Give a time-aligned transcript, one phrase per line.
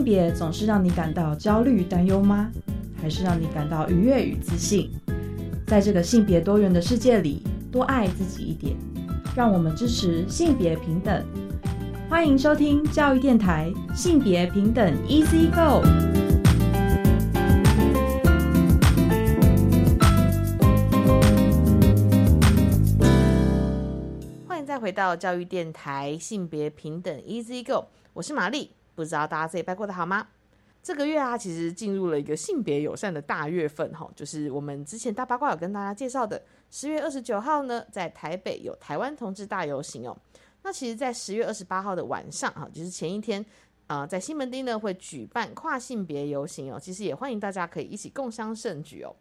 [0.00, 2.50] 性别总是让你感到焦虑、担忧吗？
[3.02, 4.90] 还是让你感到愉悦与自信？
[5.66, 8.74] 在这个性别多元的世界里，多爱自己一点。
[9.36, 11.22] 让我们支持性别平等。
[12.08, 15.86] 欢迎收听教育电台性别平等 Easy Go。
[24.48, 28.70] 欢迎再回到教育电台性别平等 Easy Go，我是玛丽。
[29.00, 30.26] 不知道大家这一拜过得好吗？
[30.82, 40.16] 这个月啊，其实进入了一个性别友善的大月份哈，就是我们之前大八卦有跟大家介绍的，十月二十九号呢，在台北有台湾同志大游行哦。
[40.62, 43.44] 那其实，在十月二十八号的晚上哈，就是前一天，
[43.86, 46.78] 呃，在西门町呢会举办跨性别游行哦。
[46.78, 49.14] 其实也欢迎大家可以一起共襄盛举哦。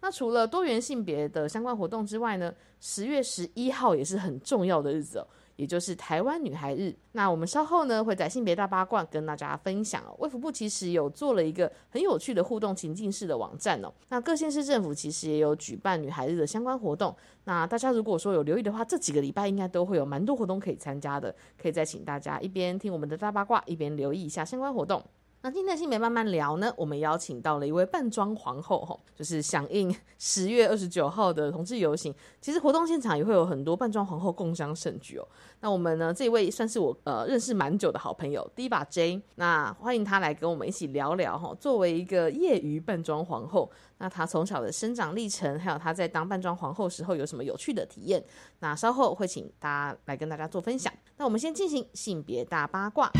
[0.00, 5.26] 那除了多元性别的相关活动之外呢，十月十一号也是很重要的日子哦。
[5.56, 10.16] 也就是台湾女孩日，那我们稍后呢会在性别大八卦跟大家分享哦。
[10.18, 13.92] 卫福部其实有做了一个很有趣的互动情境式的网站哦。
[14.08, 17.14] 那各县市政府其实也有举办女孩日的相关活动。
[17.44, 21.34] 那大家如果说有留意的话，这几个礼拜应该都会有蛮多活动可以参加的。
[21.60, 25.02] 可以再请大家一边听我们的大八卦，一边留意一下相关活动。
[25.44, 35.26] 那今天的性别慢慢聊呢，我们邀请到了一位扮装皇后，吼，就是响应十月二十九号的同志游行，其实活动现场也会有很多扮装皇后共襄盛举哦。
[35.58, 41.52] 那我们呢，这位算是我呃认识蛮久的好朋友，第一把 J，那欢迎他来跟我们一起聊聊哈。
[41.58, 43.68] 作为一个业余扮装皇后，
[43.98, 48.22] 那他从小的生长历程，还有他在当扮装皇后时候有什么有趣的体验，
[48.60, 50.92] 那稍后会请大家来跟大家做分享。
[51.16, 53.10] 那我们先进行性别大八卦。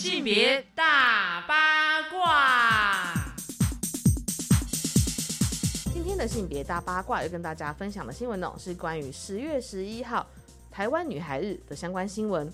[0.00, 3.14] 性别大八卦，
[5.92, 10.26] 今天的性别大八卦要跟大家分享的新闻呢，是关于十月十一号
[10.70, 12.50] 台湾女孩日的相关新闻。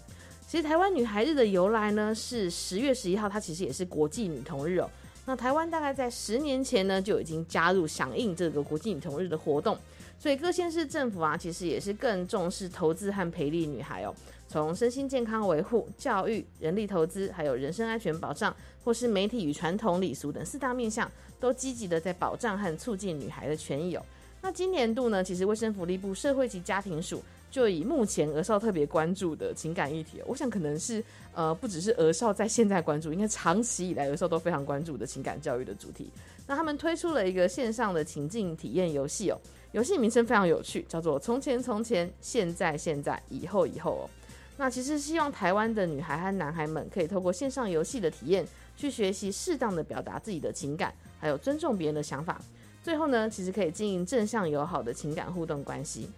[0.49, 4.91] 其实台湾女孩日的由来呢，是十月十一号，它其实也是国际女童日哦。
[5.25, 9.79] 那台湾大概在十年前呢，就已经加入响应这个国际女童日的活动，
[10.19, 14.13] 所以各县市政府啊，其实也是更重视投资和培力女孩哦。
[14.57, 24.03] 从身心健康维护、教育、人力投资，还有人身安全保障，或是媒体与传统礼俗等四大面向，都积极的在保障和促进女孩的权益哦。
[24.41, 36.11] 那今年度呢，其实卫生福利部社会及家庭署就以目前儿少特别关注的情感议题，我想可能是呃不只是儿少在现在关注，应该长期以来儿少都非常关注的情感教育的主题。
[36.47, 39.39] 那他们推出了一个线上的情境体验游戏哦，
[39.73, 44.11] 游戏名称非常有趣，叫做“从前从前，现在现在，以后以后”哦。
[44.59, 48.47] 那其实希望台湾的女孩和男孩们可以透过线上游戏的体验，
[48.77, 52.41] 去学习适当的表达自己的情感，还有尊重别人的想法。
[52.83, 56.09] 最后呢，其实可以经营正向友好的情感互动关系。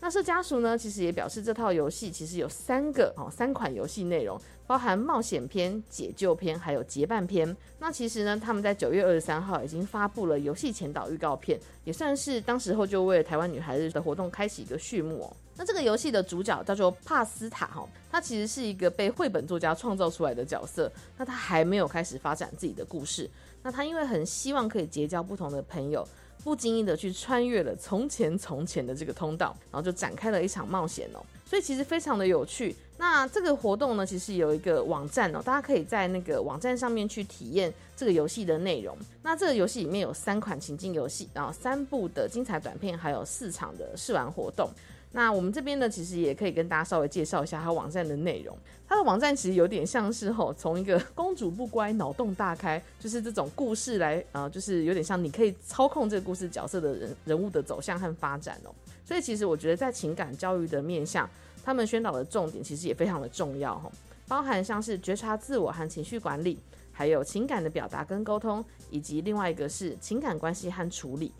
[0.00, 7.56] 那社家属呢，其实也表示这套游戏其实有三个哦，三款游戏内容，包含冒险篇、解救篇，还有结伴篇。
[7.78, 15.36] 那其实呢，他们在九月二十三号已经发布了游戏前导预告片，也算是当时候就为了台湾女孩日的活动开启一个序幕哦。
[15.56, 20.90] 那这个游戏的主角叫做帕斯塔哈，他其实是一个被绘本作家创造出来的角色。
[21.16, 23.28] 那他还没有开始发展自己的故事。
[23.62, 26.06] 那他因为很希望可以结交不同的朋友。
[26.44, 32.76] 不经意的去穿越了从前从前的这个通道，然后就展开了一场冒险哦，所以其实非常的有趣。
[32.98, 38.96] 那这个活动呢，其实有一个网站哦，大家可以在那个网站上面去体验这个游戏的内容。
[39.24, 44.70] 那这个游戏里面有三款情境游戏，然后三部的精彩短片，还有四场的试玩活动。
[45.16, 48.54] 那我们这边呢，其实也可以跟大家稍微介绍一下它网站的内容。
[48.86, 58.70] 它的网站其实有点像是吼，从一个公主不乖，脑洞大开，就是这种故事来，呃，就是有点像你可以操控这个故事角色的人人物的走向和发展哦。
[59.06, 61.26] 所以其实我觉得在情感教育的面向，
[61.64, 63.90] 他们宣导的重点其实也非常的重要哈，
[64.28, 66.58] 包含像是觉察自我和情绪管理，
[66.92, 71.32] 还有情感的表达跟沟通，以及另外一个是情感关系和处理。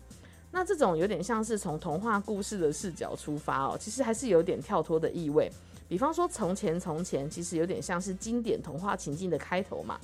[0.51, 5.50] 那这种有点像是从童话故事的视角出发哦，其实还是有点跳脱的意味。
[5.88, 10.00] 比方说，从前从前，其实有点像是经典童话情境的开头嘛。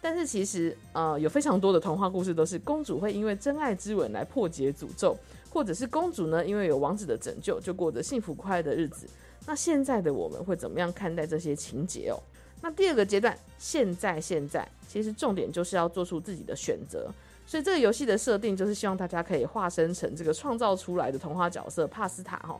[0.00, 5.16] 但是其实，呃，有非常多的童话故事都是公主会因为真爱之吻来破解诅咒，
[5.48, 9.06] 或者是公主呢因为有王子的拯救就过着幸福快乐的日子。
[9.46, 12.18] 那现在的我们会怎么样看待这些情节哦？
[12.60, 17.08] 那第二个阶段，现在现在，其实重点就是要做出自己的选择。
[17.52, 22.58] 所以这个游戏的设定就是希望大家可以化身成这个创造出来的童话角色帕斯塔哈，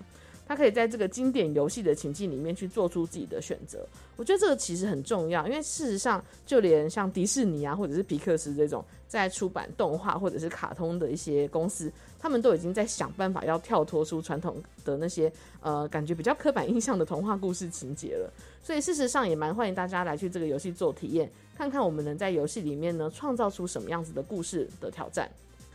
[0.53, 3.87] 他可以在这个经典游戏的情境里面去做出自己的选择。
[4.19, 15.33] 我觉得这个其实很重要，因为事实上，就连像迪士尼啊，或者是皮克斯这种在出版动画或者是卡通的一些公司，他们都已经在想办法要跳脱出传统的那些
[15.63, 18.31] 呃感觉比较刻板印象的童话故事情节了。
[18.63, 25.31] 所以事实上也蛮欢迎大家来去这个游戏做体验，看看我们能在游戏里面呢创造出什么样子的故事的挑战。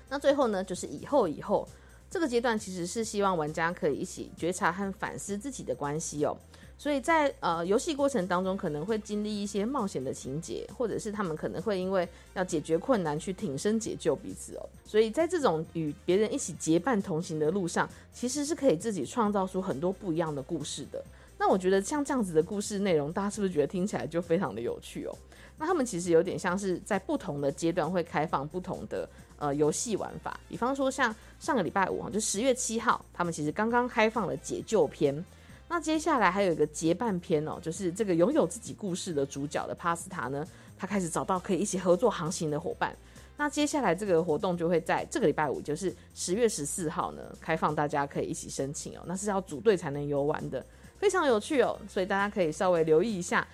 [0.07, 1.67] 那最后呢，就是以后以后。
[2.09, 6.35] 这个阶段其实是希望玩家可以一起觉察和反思自己的关系哦，
[6.77, 21.03] 所以在呃游戏过程当中可能会经历一些冒险的情节，或者是他们可能会因为要解决困难去挺身解救彼此哦，所以在这种与别人一起结伴同行的路上，其实是可以自己创造出很多不一样的故事的。
[21.37, 25.15] 那我觉得像这样子的故事内容，大家是不是觉得听起来就非常的有趣哦？
[25.59, 29.07] 那他们其实有点像是在不同的阶段会开放不同的。
[29.39, 35.23] 呃，游戏玩法，比方说像上个礼拜五哈，就十月七号，他们其实刚刚开放了解救篇。
[35.69, 40.47] 那接下来还有一个结伴篇哦，就是这个拥有自己故事的主角的帕斯塔呢，
[40.77, 42.95] 他开始找到可以一起合作航行的伙伴。
[43.35, 50.65] 那接下来这个活动就会在这个礼拜五，就是十月十四号呢，开放大家可以一起申请哦，那是要组队才能游玩的，
[50.97, 53.47] 非常有趣哦，所以大家可以稍微留意一下。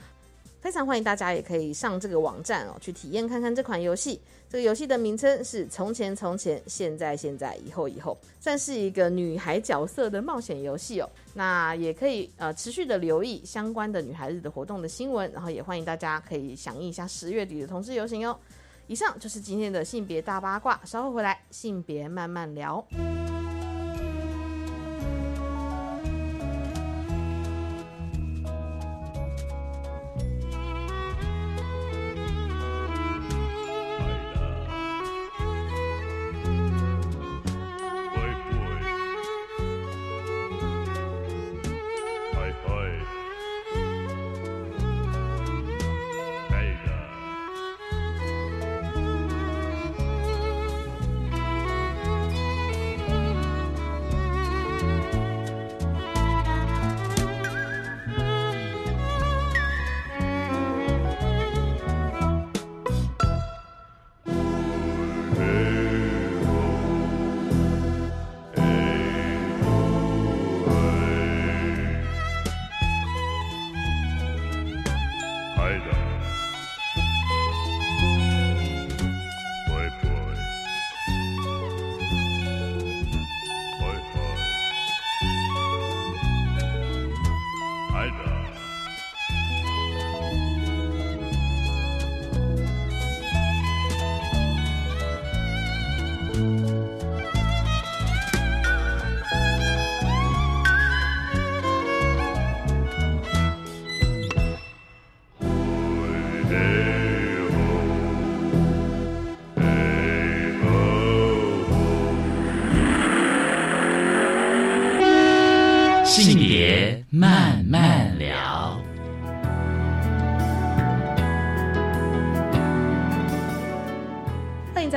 [0.63, 4.21] 非常欢迎大家也可以上这个网站哦，去体验看看这款游戏。
[4.49, 11.09] 这个游戏的名称是《从前从前，现在现在，以后以后》，算是一个女孩角色的冒险游戏哦。
[11.33, 18.39] 那也可以呃持续的留意相关的女孩日的活动的新闻，然后也欢迎大家可以响应一下十月底的同志游行哦。
[18.87, 22.81] 以上就是今天的性别大八卦，稍后回来性别慢慢聊。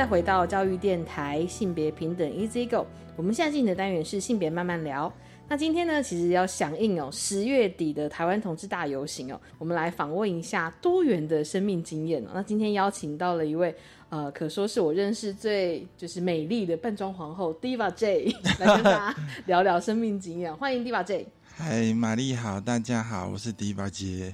[0.09, 2.85] 回到教育电台性别平等 Easy Go，
[3.17, 5.11] 我们现在进行的单元是性别慢慢聊。
[5.49, 12.29] 那今天呢，其实要响应哦十月底的台湾同志大游行哦，我们来访问一下多元的生命经验哦。
[12.33, 13.75] 那今天邀请到了一位
[14.09, 19.15] 呃，可说是我认识最就是美丽的扮装皇后 Diva J 来跟大家
[19.45, 20.55] 聊聊生命经验。
[20.55, 21.27] 欢迎 Diva J。
[21.59, 24.31] 嗨，玛丽好，大家好，我是迪宝杰。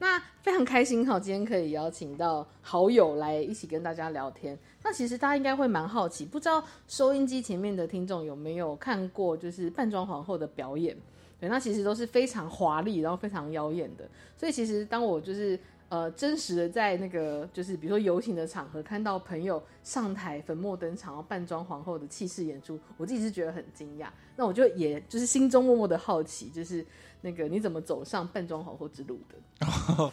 [0.00, 4.58] 那非常开心哈，今天可以邀请到好友来一起跟大家聊天。
[4.82, 10.96] 那其实大家应该会蛮好奇，不知道收音机前面的听众有没有看过就是扮装皇后的表演？
[11.38, 14.04] 对，那其实都是非常华丽，然后非常妖艳的。
[14.36, 15.56] 所以其实当我就是。
[15.88, 24.08] 呃，真实的在那个就是比如说游行的场合，看到朋友上台粉墨登场，然后扮装皇后的气势演出，我自己是觉得很惊讶。
[24.36, 26.86] 那我就也就是心中默默的好奇，就是
[27.22, 30.12] 那个你怎么走上扮装皇后之路的？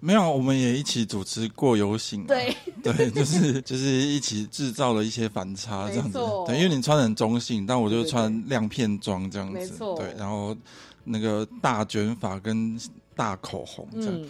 [0.00, 6.18] 没有，我们也一起主持过游行，对对，就是就是一起制造了一些反差这样子。
[6.46, 10.56] 对，因为你穿很中性，但我就穿亮片装这样子，对，然后
[11.02, 12.78] 那个大卷发跟
[13.16, 14.20] 大口红这样。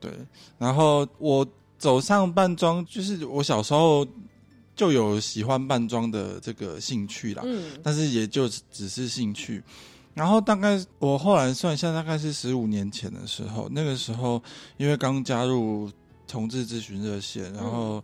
[0.00, 0.10] 对，
[0.58, 1.46] 然后我
[1.78, 4.06] 走上扮装，就是我小时候
[4.74, 7.42] 就有喜欢扮装的这个兴趣啦。
[7.44, 9.62] 嗯，但是也就只是兴趣。
[10.14, 14.42] 然后大概我后来算一下，大概是十五年前的时候，那个时候
[14.76, 15.90] 因为刚加入
[16.26, 18.02] 同志咨询热线，然后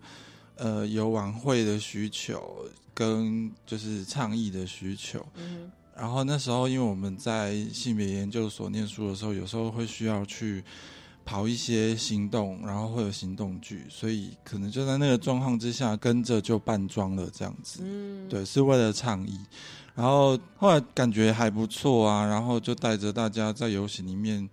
[0.56, 5.26] 呃有晚会的需求跟就是倡议的需求。
[5.36, 5.70] 嗯。
[5.96, 10.62] 然后那时候因为我们在性别研究所念书的时候，有时候会需要去
[11.24, 17.80] 跑一些行动，然后会有行动剧，所以可能就在那个状况之下跟着就扮装了这样子。
[17.82, 19.38] 嗯，对，是为了倡议。
[19.94, 24.48] 然后后来感觉还不错啊，然后就带着大家在游行里面，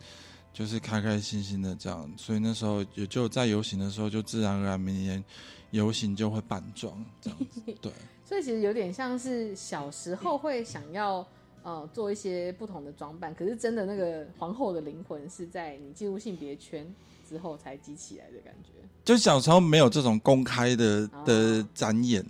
[0.53, 2.07] 就是开开心心的这样。
[2.15, 5.23] 所以那时候也就在游行的时候，就自然而然每年
[5.71, 7.61] 游行就会扮装这样子。
[7.81, 7.91] 对，
[8.23, 11.27] 所以其实有点像是小时候会想要
[11.63, 16.85] 呃做一些不同的装扮，可是真的那个皇后的灵魂是在你进入性别圈
[17.27, 18.69] 之后才激起来的感觉。
[19.03, 22.23] 就小时候没有这种公开的的展演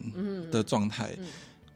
[0.51, 1.15] 的状态。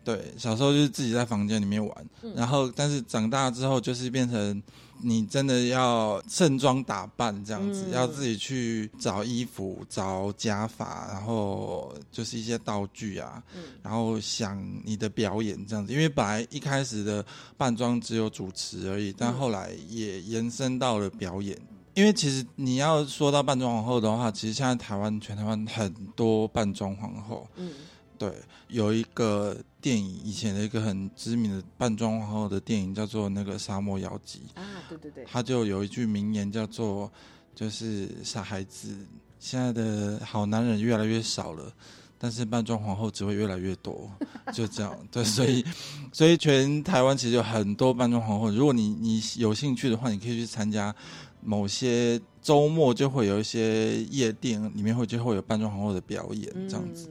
[0.05, 4.61] 对，小时候就是自己在房间里面玩，然后但是长大之后就是变成
[5.01, 13.41] 你真的要盛装打扮这样子，要自己去找衣服、找假发，然后就是一些道具啊，
[13.81, 15.91] 然后想你的表演这样子。
[15.91, 17.25] 因为本来一开始的
[17.57, 21.59] 扮装只有主持而已，但后来也延伸到了表演。
[21.95, 27.47] 因为其实你要说到扮装皇后的话，其实现在台湾全台湾很多扮装皇后。
[27.55, 27.71] 嗯。
[28.17, 28.31] 对，
[28.67, 37.11] 有一个电影，以前的一个很知名的扮装皇后的电影，叫做那个《沙漠妖姬》啊，对对对，他就有一句名言叫做，
[37.53, 38.95] 就是傻孩子，
[39.39, 41.71] 现在的好男人越来越少了，
[42.17, 44.09] 但是扮装皇后只会越来越多，
[44.53, 44.97] 就这样。
[45.11, 45.63] 对，所以
[46.11, 50.93] 所以全台湾其实有很多扮装皇后，如果你你有兴趣的话，你可以去参加
[51.41, 57.09] 某些周末就会有一些夜店里面会就会有扮装皇后的表演，这样子。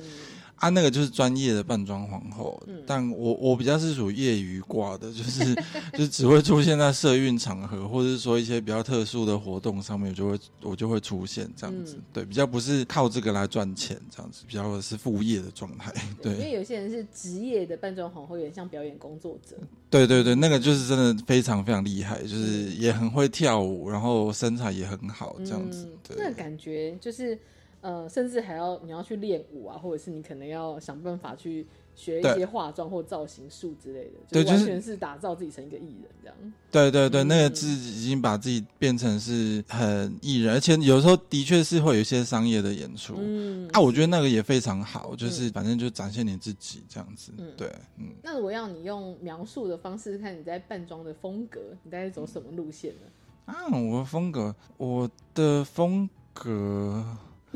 [0.65, 5.55] 他那个就是专业的扮装皇后，但我我比较是属于业余挂的，就是
[5.93, 11.99] 就只会出现在社运场合，或者是说一些比较特殊的活动上面，就会我就会出现这样子。
[12.15, 15.93] 对，比较不是靠这个来赚钱这样子，比较是副业的状态。
[16.23, 19.55] 对， 因为有些人是职业的扮装皇后，有点像表演工作者。
[19.91, 25.87] 对对对，那个就是真的非常非常厉害，就是也很会跳舞，然后身材也很好这样子。
[26.17, 27.39] 那感觉就是。
[27.85, 36.37] 呃，甚至还要你要去练舞啊，或者是你可能要想办法去学一些化妆或造型术之类的，对，完全是打造自己成一个艺人这样。
[36.71, 43.17] 对对对，那个是已经把自己变成是很艺人，而且有时候的确是会有一些商业的演出。
[43.19, 47.33] 嗯，啊，我觉得那个也非常好，就是反正就展现你自己这样子。
[47.37, 48.07] 嗯，对，嗯。
[48.23, 53.53] 那我要你用描述的方式看你在扮装的风格，你大概走什么路线呢？
[53.53, 57.05] 啊，我的风格，我的风格。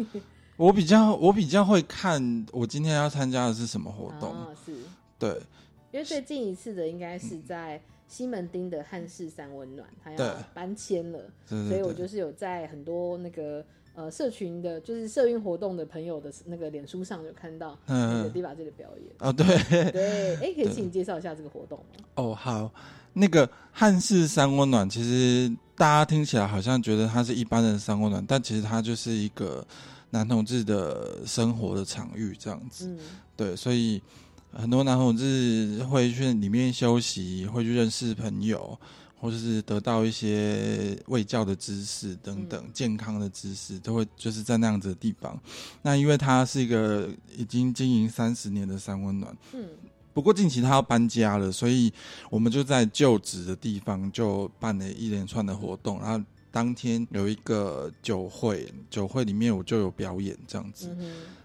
[0.56, 4.74] 我比较我比较会看我今天要参加的是什么活动，是，
[5.18, 5.30] 对，
[5.92, 13.64] 因为最近一次的应该是在西门町的汉室三温暖，他要搬迁了，所以我就是有在很多那个
[13.94, 19.06] 呃社群的，就是社运活动的朋友的那个脸书上有看到那个迪瓦这个表演。
[19.18, 19.46] 哦，对。
[19.92, 22.04] 对，哎，可以请你介绍一下这个活动吗？
[22.14, 22.72] 哦，好，
[23.18, 25.54] 那个汉式三温暖其实。
[25.78, 29.64] 大家听起来好像觉得它是一般的三温暖，但其实它就是一个
[30.10, 32.98] 男同志的生活的场域这样子。
[33.36, 34.02] 对，所以
[34.52, 38.76] 很多男同志会去里面休息，会去认识朋友，
[39.20, 45.40] 或者是得到一些卫教的知识等等健康的知识，都会就是在那样子的地方。
[45.82, 49.32] 那因为它是一个已经经营三十年的三温暖。
[49.52, 49.64] 嗯。
[50.18, 51.92] 不过近期他要搬家了，所以
[52.28, 56.00] 我们就在旧址的地方就办了一连串的活动。
[56.00, 60.90] 然后当天有一个酒会，酒会里面我就有表演这样子。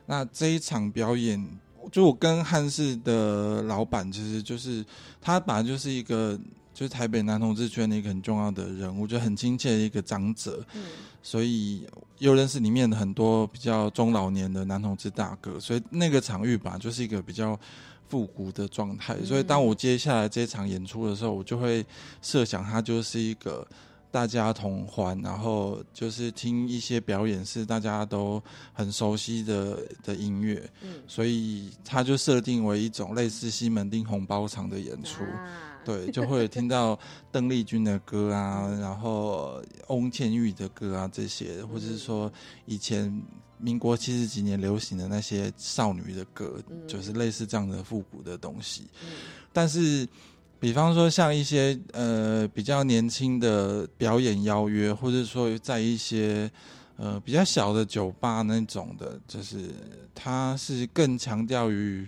[0.07, 1.47] 那这一场表演，
[1.91, 4.83] 就我跟汉室的老板，其实就是
[5.21, 6.35] 他本来就是一个
[6.73, 10.65] 就是台北男同志圈的一个很重要的人物，就很亲切的一个长者。
[10.73, 10.83] 嗯，
[11.21, 11.85] 所以
[12.17, 17.55] 又认识里面的很多比较中老年的男同志大哥，所以那个场域吧，就是一个比较。
[18.13, 21.83] 复古的状态，所以当我接下来这场演出的时候，我就会
[22.21, 23.67] 设想它就是一个
[24.11, 28.39] 大家同欢，然后就是听一些表演是大家都
[28.71, 35.23] 很熟悉的的音乐，嗯，所以它就设定为一种类似西门町红包场的演出，
[35.83, 36.99] 对，就会听到
[37.31, 42.31] 邓丽君的歌啊， 然后翁倩玉的歌啊这些，或者是说
[42.67, 43.23] 以前。
[43.63, 48.83] 民国七十几年流行的那些少女的歌，就是类似这样的复古的东西。
[49.53, 50.05] 但是，
[50.59, 56.51] 比方说像一些呃比较年轻的表演邀约，或者说在一些
[56.97, 59.69] 呃比较小的酒吧那种的，就是
[60.13, 62.07] 它是更强调于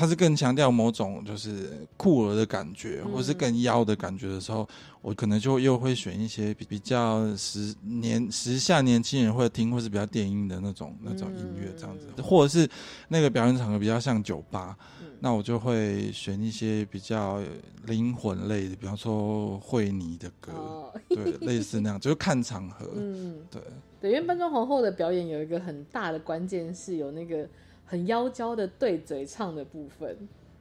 [0.00, 4.66] 它是更强调某种就是酷儿的感觉，或是更妖的感觉的时候，
[5.02, 12.66] 我可能就又会选一些比比较时年时下年轻人会听，或是比较电音的那种那种音乐这样子，或者是
[13.08, 14.74] 那个表演场合比较像酒吧，
[15.20, 17.38] 那我就会选一些比较
[17.84, 23.60] 灵魂类的，比方说惠妮的歌，对，类似那样，就是看场合，嗯，对。
[24.00, 27.46] 对，因为扮装皇后的表演有一个很大的关键，是有那个
[27.90, 30.16] 很妖娇的对嘴唱的部分。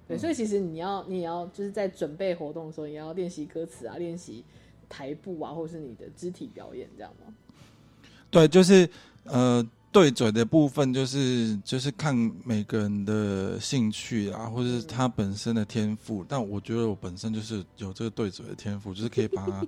[0.08, 4.44] 对，所以其实你要，你也要就是在准备活动的时候，也要练习歌词啊，练习
[4.90, 7.32] 台步啊，或者是你的肢体表演，这样吗？
[8.32, 8.90] 对，就是
[9.26, 16.26] 呃，对嘴的部分，就是就是看每个人的兴趣啊，或者是他本身的天赋。
[16.28, 19.64] 但我觉得我本身就是有这个对嘴的天赋，就是可以把它。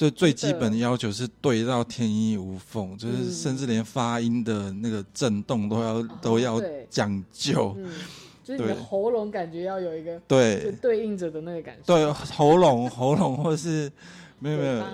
[0.00, 7.76] 就最基本的要求是对到天衣无缝，就是甚至连发音的那个震动都要都要讲究，
[8.42, 10.72] 就是你的喉咙感觉要有一个对。
[10.80, 11.82] 对应着的那个感觉。
[11.84, 13.92] 对喉咙 喉咙或是
[14.38, 14.84] 没有没有，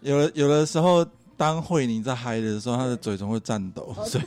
[0.00, 1.06] 有的有的时候
[1.36, 4.24] 当慧妮在嗨的时候，她的嘴唇会颤抖，所以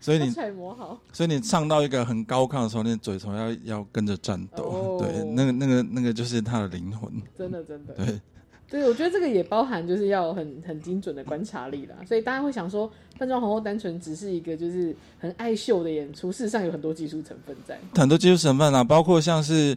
[0.00, 7.92] 所以你揣摩好，所以你唱到一个很高亢的时候，那嘴唇要要跟着颤抖，对，那个那个那个就是他的灵魂，真的真的。
[7.92, 8.18] 对。
[8.68, 17.78] 对，我觉得这个也包含就是要很很精准的观察力啦，所以大家会想说，扮装皇后单纯只是一个就是很爱秀的演出，事实上有很多技术成分在。
[17.94, 19.76] 很多技术成分啊，包括像是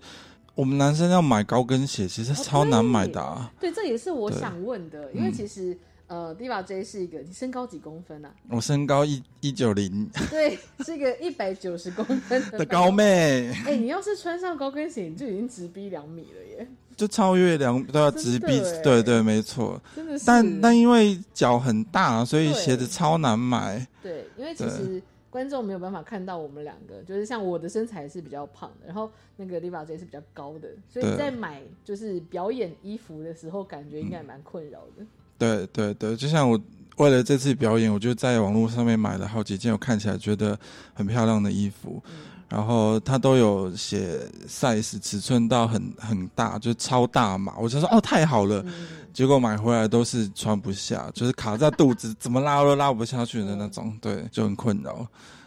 [0.56, 3.22] 我们男生要买高跟鞋，其实超难买的。
[3.22, 5.78] 啊对，这也是我想问的，因为其实
[6.08, 8.32] 呃，Diva J 是一个你身高几公分啊？
[8.50, 13.54] 我身高一一九零，对， 是一个一百九十公分的高妹。
[13.68, 16.68] 哎，你要是穿上高跟鞋，你就已经直逼两米了耶。
[17.00, 19.82] 就超越两都要直逼，对对，没错。
[19.96, 23.88] 真的是，但但因为脚很大，所以鞋子超难买。
[24.04, 35.06] 对，因为其实观众没有办法看到我们两个，就是像我的身材是比较胖的，然后那个 Liva J 是比较高的，所以在买就是表演衣服的时候，感觉应该蛮困扰的。
[35.38, 36.60] 对对对，就像我
[36.98, 40.60] 为了这次表演，我就在网络上面买了好几件我看起来觉得
[40.94, 42.04] 很漂亮的衣服。
[42.50, 47.56] 然后他都有写 size 尺寸到很很大，就超大码。
[47.60, 48.66] 我就说哦，太好了。
[49.14, 55.06] 结果买回来都是穿不下，就是卡在肚子，怎么拉都拉不下去的那种，对，就很困扰。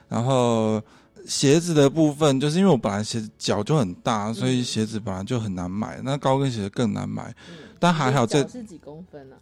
[0.09, 0.83] 然后
[1.27, 6.01] 鞋子的部分，就是因为我本来鞋子脚就很大，所以鞋子本来就很难买。
[6.03, 7.35] 那高跟鞋更难买，
[7.79, 9.37] 但还好这是几公分呢？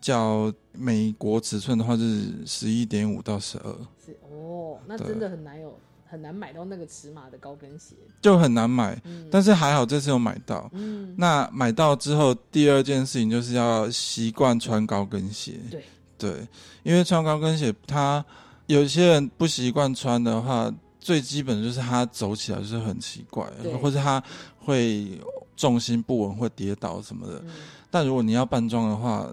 [0.00, 3.70] 脚美国尺寸的话是十一点五到十二。
[4.04, 5.78] 是哦，那真的很难有。
[6.06, 9.00] 很难买到那个尺码的高跟鞋，就很难买。
[9.30, 10.70] 但是还好这次有买到。
[10.72, 15.58] 嗯，那买到之后，第二件事情就是要习惯穿高跟鞋。
[15.70, 15.84] 对
[16.16, 16.48] 对，
[16.82, 18.24] 因为穿高跟鞋，他
[18.66, 23.44] 有些人不习惯穿的话，最基本就是他走起来就是很奇怪，
[23.82, 24.22] 或者他
[24.58, 25.20] 会
[25.56, 27.42] 重心不稳，会跌倒什么的。
[27.90, 29.28] 但如果你要扮装的话，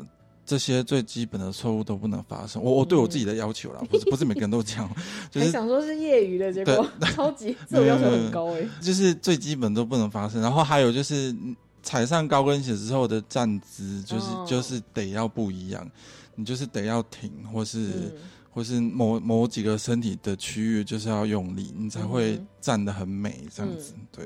[0.51, 2.61] 这些最基本的错误都不能发生。
[2.61, 4.89] 我我对我自己的要求啦，不是不是每个人都这样。
[5.31, 6.85] 就是想说是业余的结果，
[7.15, 8.67] 超级 自我要求很高哎。
[8.81, 10.41] 就是最基本都不能发生。
[10.41, 11.33] 然后还有就是
[11.81, 15.89] 踩上高跟鞋之后的站姿，就是就是得要不一样。
[16.35, 18.13] 你就是得要挺，或是
[18.51, 23.93] 或是某某几个身体的区域就是要用力，你才会站得很美这样子。
[24.11, 24.25] 对。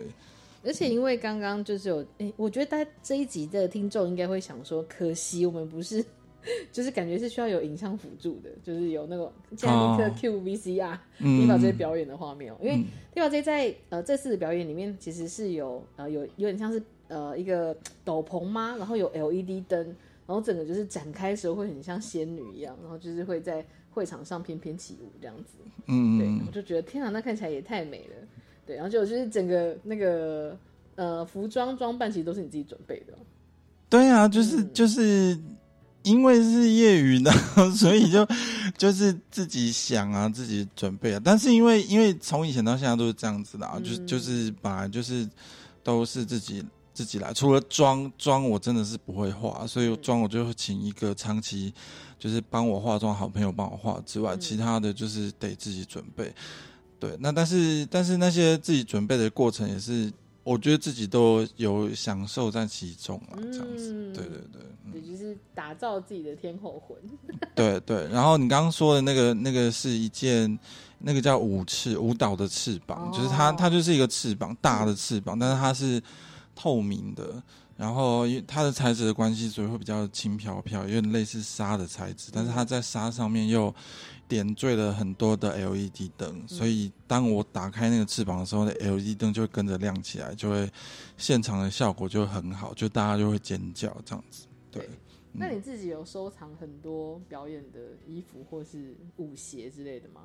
[0.65, 6.03] 而且因为刚刚就是有诶，我觉得大家这一集的听众应该会想说，可惜我们不是，
[6.71, 12.57] 就是感觉是需要有影像辅助的，就是有那个加尼克 Q V C R 地宝这些表演的画面哦。
[12.61, 12.77] 因为
[13.13, 18.75] 地宝这在呃这次的表演里面，其实是有呃有有点像是呃一个斗篷吗？
[18.77, 19.79] 然后有 L E D 灯，
[20.25, 25.53] 然后整个就是展开的时候会很像仙女一样，然后就是会在会场上翩翩起舞这样子。
[25.87, 28.15] 嗯，对，我就觉得天啊，那看起来也太美了。
[28.65, 30.57] 对，然后就就是整个那个
[30.95, 33.13] 呃服装装扮，其实都是你自己准备的。
[33.89, 35.39] 对啊，就是就是
[36.03, 37.31] 因为是业余的，
[37.75, 38.27] 所以就
[38.77, 41.21] 就是自己想啊，自己准备啊。
[41.23, 45.29] 但是因为因为从以前到现在都是这样子的啊，就是就是本来就是
[45.83, 47.31] 都是自己自己来。
[47.33, 51.73] 除了妆妆，我真的是不会化，所以妆我就请一个长期
[52.17, 56.33] 就是帮我化妆好朋友帮我化之外，其他的就是得自己准备。
[56.99, 60.11] 对，那但是但是那些自己准备的过程也是，
[60.43, 66.97] 我觉得自己都有享受在其中啊，这样子，对对对，也就是打造自己的天后魂。
[67.55, 70.57] 对对，然后你刚刚说的那个那个是一件，
[70.99, 76.01] 那个叫舞翅舞蹈的翅膀，就是它它就是一个翅膀大的翅膀，但是它是
[76.55, 77.41] 透明的，
[77.75, 83.73] 然后因它的材质的关系，所以会比较轻飘飘，有点类似纱的材质，但是它在纱上面又
[84.27, 90.69] 点缀了很多的 LED 灯，所以当我打开那个翅膀的时候，那 LED 灯就会跟着亮起来，就会
[91.17, 94.45] 现场的效果就很好，就大家就会尖叫这样子。
[94.71, 94.89] 对，
[95.31, 100.21] 那你自己有收藏很多表演的衣服或是舞鞋之类的吗？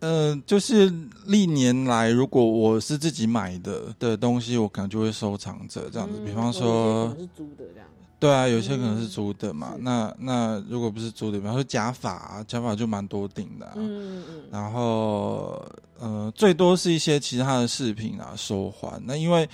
[0.00, 0.92] 呃，就是
[1.26, 6.18] 历年来，如果我是自己买的的东西，我可能就会收藏着这样子。
[6.24, 7.88] 比方说，是租的这样。
[8.22, 9.74] 对啊，有些可能是租的嘛。
[9.80, 13.72] 那那如果不是租的，比方说假发，假发就蛮多顶的。
[13.74, 14.42] 嗯嗯嗯。
[14.48, 15.60] 然后
[15.98, 19.02] 呃，最多是一些其他的饰品啊，手环。
[19.04, 19.48] 那因为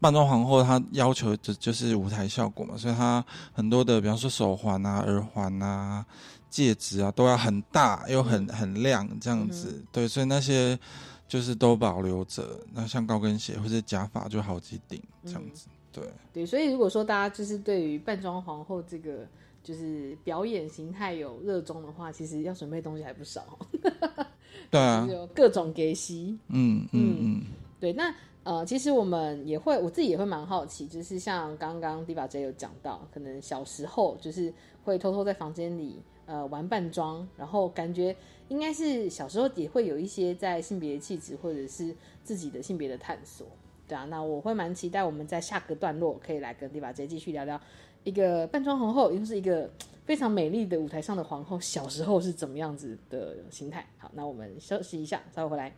[0.00, 6.04] 扮装皇后她要求的就是舞台效果嘛，所以她很多的，比方说手环啊、耳环啊。
[6.50, 10.76] 戒指啊，都要很大又很很亮这样子，对，所以那些
[11.28, 12.58] 就是都保留着。
[12.74, 16.46] 那像高跟鞋或者假发就好几顶这样子，对对。
[16.46, 19.26] 所以如果说大家就是对于扮装皇后这个
[19.62, 23.58] 就是表演形态有热衷的话，其实要准备东西还不少。
[24.70, 26.38] 对啊， 有各种给息。
[26.48, 27.42] 嗯嗯嗯，
[27.78, 27.92] 对。
[27.92, 34.52] 那呃，其实我们也会，我自己也会蛮好奇，就是像刚刚 Diva J 有讲到，可能小时候就是
[34.84, 36.00] 会偷偷在房间里。
[36.26, 38.14] 呃，玩扮装，然后感觉
[38.46, 43.44] 应该是小时候也会有一些在性别气质或者是自己的性别的探索，
[43.90, 44.04] 对啊。
[44.04, 46.92] 那我会蛮期待我们在下个段落可以来跟对吧？
[46.92, 47.60] 直接继续聊聊
[48.04, 49.68] 一个扮装皇后，又是一个
[50.04, 53.84] 非常美丽的舞台上的皇后，小时候是怎么样子的心态。
[53.98, 55.72] 好，那我们休息一下，稍后回来。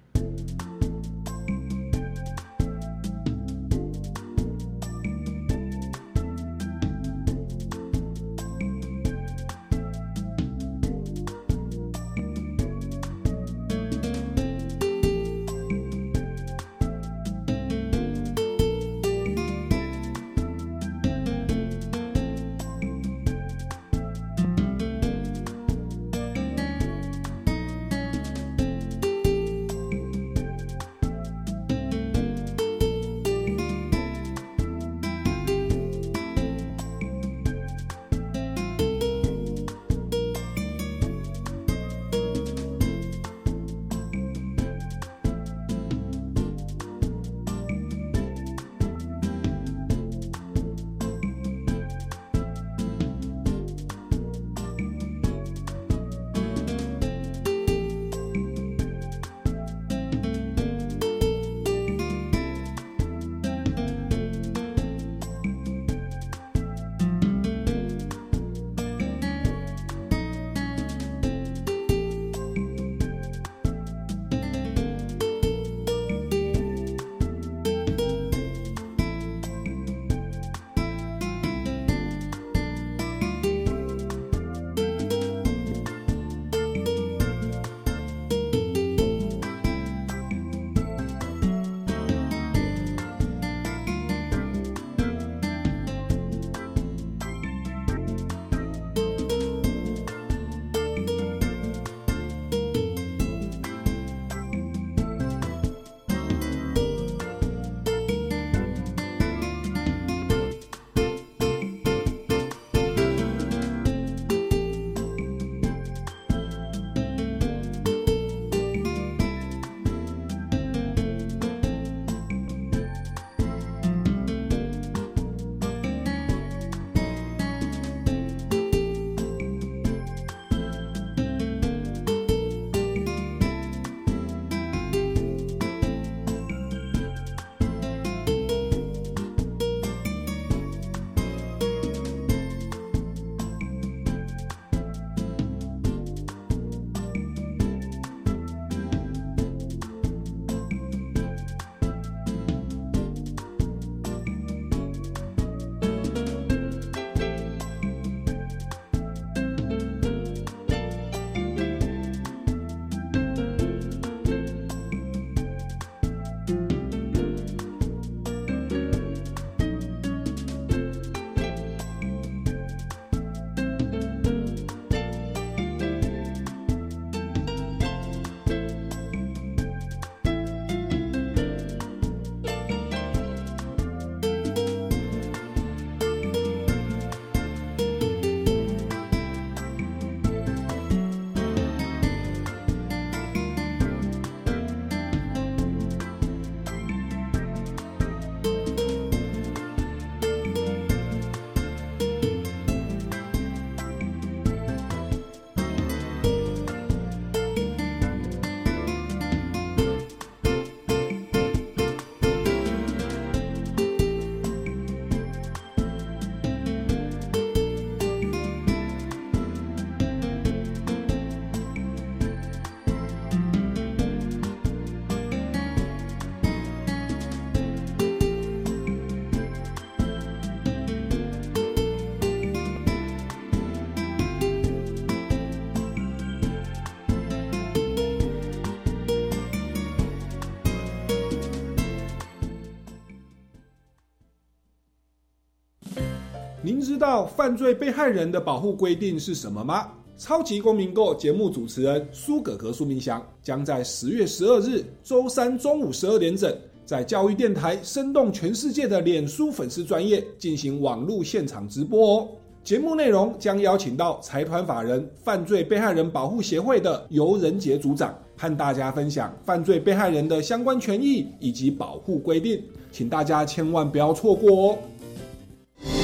[247.02, 249.88] 道犯罪被害人的保护规定是什么吗？
[250.16, 262.28] 超级公民购节目主持人苏格格苏明祥将在十月十二日周三中午十二点整，在教育电台生动全世界的脸书粉丝专业进行网络现场直播哦。
[262.62, 272.62] 节目内容将邀请到财团法人犯罪被害人保护协会的尤仁杰组长，和大家分享犯罪被害人的相关权益以及保护规定，
[272.92, 274.78] 请大家千万不要错过哦。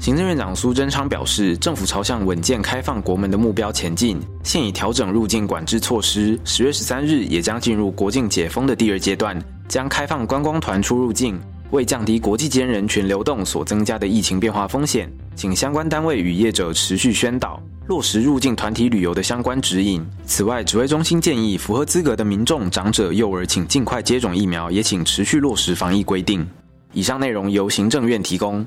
[0.00, 6.40] 行政院长苏贞昌表示，政府朝向稳健开放国门的目标前进，现已调整入境管制措施。
[6.42, 11.38] 十月十三日也将进入国境解封的第二阶段，将开放观光团出入境。
[11.72, 20.02] 为降低国际间人群流动所增加的疫情变化风险，请相关单位与业者持续宣导，落实入境团体旅游的相关指引。
[20.24, 26.48] 此外，指挥中心建议，符合资格的民众、长者、幼儿，请尽快接种疫苗，也请持续落实防疫规定。
[26.94, 28.66] 以上内容由行政院提供。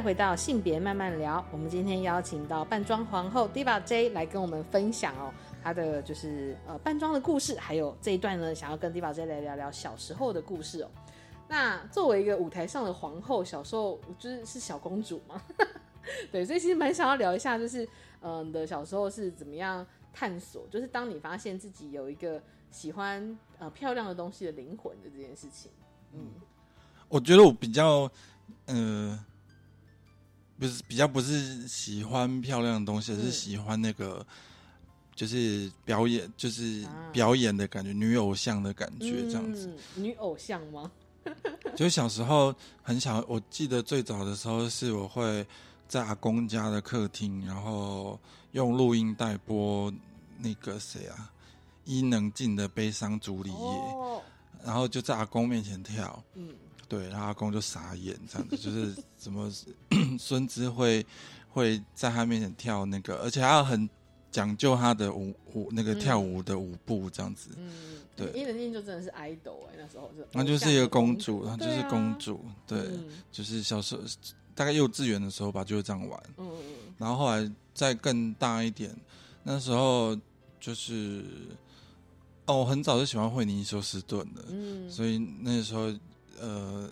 [0.00, 5.32] 回到性别慢慢聊，我们今天邀请到扮装皇后 Diva J 来跟我们分享哦，
[5.62, 10.90] 她的就是呃扮装的故事，还有这一段呢，想要跟 Diva J 来聊聊小时候的故事哦。
[11.48, 15.42] 那作为一个舞台上的皇后，小时候就是是小公主嘛，
[16.32, 17.86] 对，所以其实蛮想要聊一下，就是
[18.22, 25.70] 嗯的小时候是怎么样探索，就是当你发现自己有一个喜欢呃漂亮的东西的灵魂的这件事情。
[27.08, 28.10] 我觉得我比较
[28.66, 29.18] 嗯。
[30.60, 34.24] 不是比较不是喜欢漂亮的东西，是喜欢那个
[35.16, 39.74] 就是表演，就是表演的感觉，女偶像的感觉这样子。
[39.96, 40.90] 女偶像吗？
[41.74, 45.46] 就小时候很小，我记得最早的时候是我会
[45.88, 48.20] 在阿公家的客厅，然后
[48.52, 49.90] 用录音带播
[50.38, 51.32] 那个谁啊，
[51.86, 53.56] 伊能静的《悲伤竹里叶》，
[54.62, 56.22] 然后就在阿公面前跳。
[56.34, 56.54] 嗯。
[56.90, 59.48] 对，然后阿公就傻眼，这样子就是怎么
[60.18, 61.06] 孙子会
[61.48, 63.88] 会在他面前跳那个，而且还要很
[64.32, 67.50] 讲究他的舞舞那个跳舞的舞步这样子。
[67.56, 67.72] 嗯，
[68.16, 72.90] 对，伊能静就真的是 idol 哎，那时候就那就是一个公主，然后就是公主，对，
[73.30, 74.02] 就是小时候
[74.52, 76.20] 大概幼稚园的时候吧，就是这样玩。
[76.38, 76.94] 嗯嗯嗯。
[76.98, 78.92] 然后后来再更大一点，
[79.44, 80.18] 那时候
[80.58, 81.22] 就是
[82.46, 85.94] 哦，我很早就喜欢惠尼休斯顿的，嗯，所以那时候。
[86.40, 86.88] 呃，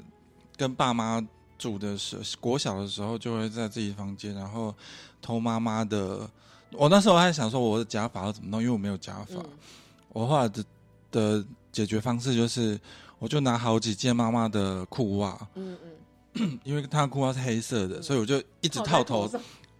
[0.56, 1.20] 跟爸妈
[1.56, 4.74] 住的时候，国小的时候就会在自己房间，然后
[5.20, 6.28] 偷妈妈的。
[6.72, 9.42] 我那时候还想说，我的假发要怎么弄，因为我没有假发。
[10.10, 10.64] 我后来的
[11.10, 12.78] 的解决方式就是，
[13.18, 15.76] 我就拿好几件妈妈的裤袜，嗯
[16.34, 19.30] 嗯， 因为她的裤袜是黑色的，所以我就一直套头，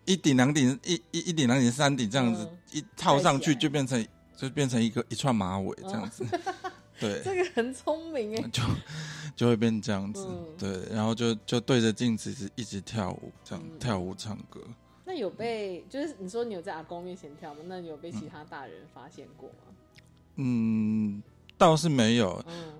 [0.07, 6.24] 一顶两顶，一一一顶两顶三顶这样子，一套上去就变成就变成一个一串马尾这样子。
[6.98, 8.62] 对，这个很聪明哎， 就
[9.37, 10.26] 就会变这样子，
[10.58, 14.61] 对，然后就就对着镜子一直跳舞，这样跳舞唱歌。
[15.04, 17.61] 那有被就是你说你有在阿公面前跳吗？
[17.66, 19.72] 那你有被其他大人发现过吗？
[20.37, 21.22] 嗯，
[21.56, 22.44] 倒是没有。
[22.46, 22.74] 嗯，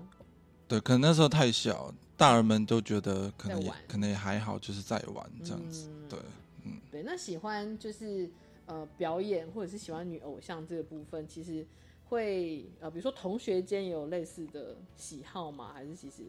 [0.67, 5.89] 对，可能那时候太小，大人们都觉得可能也可能也还好，就是在玩这样子。
[6.09, 6.19] 对，
[6.65, 7.01] 嗯，对。
[7.03, 8.29] 那喜欢就是
[8.65, 11.65] 呃表演或者是喜欢女偶像这个部分，其实。
[12.09, 15.71] 会呃，比如说同学间有类似的喜好吗？
[15.73, 16.23] 还是其实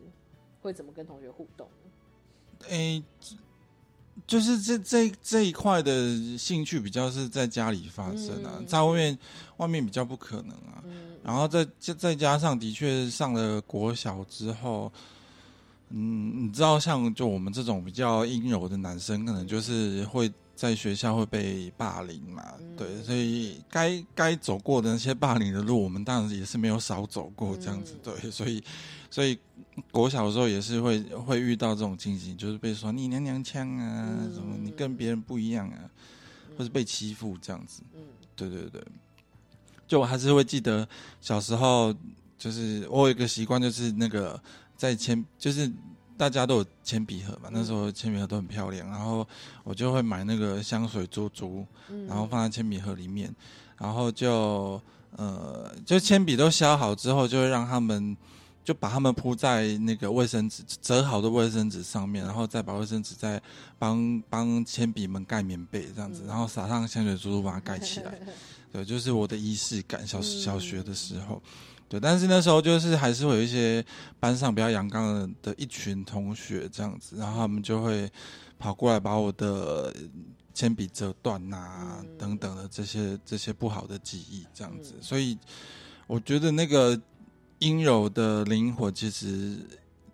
[0.61, 1.69] 会怎么跟同学互动？
[2.69, 3.03] 诶，
[4.27, 9.19] 就是这这这一块的兴趣比较是在家里发生啊，在外面
[9.57, 10.85] 外面比较不可能啊。
[11.23, 11.67] 然后再
[11.97, 14.91] 再加上，的确上了国小之后，
[15.91, 22.45] 嗯，你知道，像就我们这种比较阴柔的男生，可能就是会在学校会被霸凌嘛，
[22.77, 28.63] 对，所以该该走过的那些霸凌的路，我们当然也是没有少走过这样子，对，所以
[29.11, 29.39] 所以
[29.91, 35.89] 国小的时候也是会会遇到这种情形，就是被说你娘娘腔啊，什么你跟别人不一样啊，
[36.59, 38.03] 或是被欺负这样子，嗯，
[38.37, 38.85] 对对对。
[39.89, 40.87] 就我还是会记得
[41.23, 41.91] 小时候，
[42.37, 44.39] 就是我有一个习惯，就是那个
[44.77, 45.73] 在铅，就是
[46.21, 49.27] 大家都有铅笔盒嘛，那时候铅笔盒都很漂亮，然后
[49.65, 51.67] 我就会买那个香水珠珠，
[52.07, 53.35] 然后放在铅笔盒里面，
[53.79, 54.79] 然后就
[55.17, 58.15] 呃，就铅笔都削好之后，就会让他们
[58.63, 63.41] 就把它们铺在那个卫生纸折好的卫生纸上面，然后再把卫生纸再
[63.79, 68.13] 帮帮铅笔们盖棉被这样子，然后撒上香水珠珠把它盖起来。
[68.71, 70.07] 对，就是我的仪式感。
[70.07, 71.43] 小小学的时候，
[71.91, 73.85] 对，但是那时候就是还是会有一些
[74.19, 78.11] 班上比较阳刚的的一群同学这样子，然后他们就会
[78.59, 79.93] 跑过来把我的
[80.55, 84.95] 铅笔折断呐，等等的这些这些不好的记忆这样子。
[85.01, 85.37] 所以
[86.07, 86.99] 我觉得那个
[87.59, 89.59] 阴柔的灵魂其实。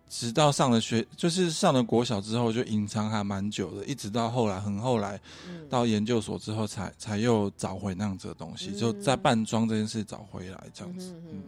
[0.08, 5.20] 直到上了学，就是上了国小之后，就隐藏还蛮久的，一直到后来，很后来，
[5.68, 11.12] 到研究所之后，才才又找回那样子的东西，就在扮装这件事找回来这样子。
[11.28, 11.42] 嗯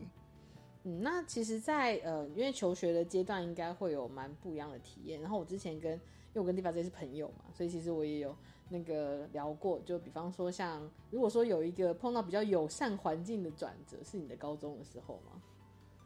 [0.84, 5.20] 嗯，那其实，在呃，因为求学的阶段，应该会有蛮不一样的体验。
[5.20, 6.00] 然后我之前跟，因
[6.34, 8.34] 为我跟地方这是朋友嘛，所以其实我也有
[8.68, 15.40] 那个聊过，就比方说，像如果说有一个碰到比较友善环境的转折，是你的高中的时候吗？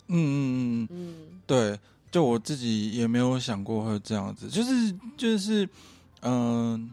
[0.08, 1.78] 嗯嗯嗯嗯，对。
[2.10, 5.66] 就我自己也没有想过会这样子，就是就是，
[6.20, 6.92] 嗯，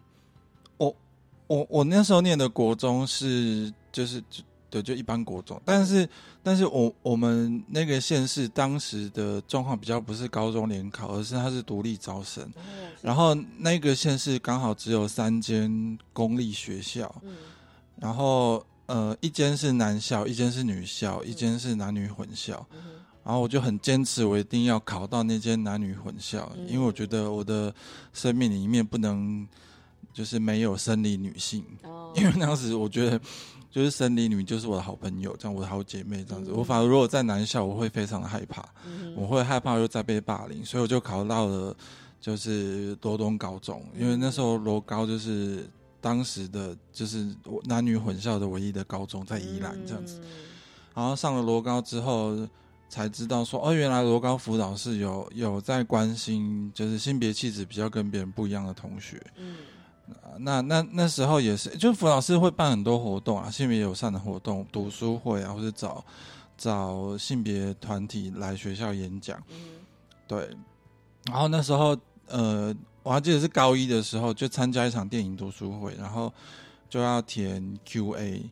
[0.78, 0.96] 我
[1.48, 6.08] 我我那时候念的国中是就是就对就一般国中，但是
[6.50, 12.52] 但是我我们那个县市当时的状况比较不是高中联考，而是它是独立招生，
[13.04, 17.14] 然后那个县市刚好只有三间公立学校，
[17.98, 22.66] 然后呃一间是男校，一间是女校，一间是男女混校。
[23.24, 27.72] 然后我就很坚持，我一定要考到那间男女混校，因为我觉得我的
[28.12, 29.48] 生命里面不能
[30.12, 31.64] 就是没有生理女性，
[32.16, 33.22] 因为当时我觉得
[33.72, 36.52] 就是生理女就是我的好朋友，这样我的好姐妹这样子。
[36.52, 38.64] 我反而如果在男校，我会非常的害怕，
[39.16, 41.76] 我会害怕又再被霸凌，所以我就考到了
[42.20, 45.70] 就是罗东高中，因为那时候罗高就是
[46.02, 47.28] 当时的就是
[47.66, 50.20] 男女混校的唯一的高中，在宜兰这样子。
[50.94, 52.48] 然后上了罗高之后。
[52.92, 59.22] 才知道说哦，原来罗高辅导是有有在关心，就是性别气质比较跟别人不一样的同学。
[59.38, 59.58] 嗯，
[60.40, 66.04] 那那那时候也是，就辅导师会办很多活动啊，性别友善的活动，读书会啊，或者找
[66.58, 69.42] 找性别团体来学校演讲。
[69.50, 69.80] 嗯，
[70.28, 70.50] 对。
[71.26, 76.34] 然后那时候，呃，我还记得是高一的时候，就参加一场电影读书会，然后
[76.90, 78.50] 就要填 Q&A。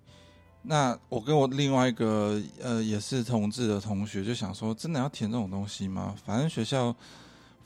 [0.64, 6.14] 那我跟我另外一个呃也是同志的同学就想说，真的要填这种东西吗？
[6.26, 6.94] 反正学校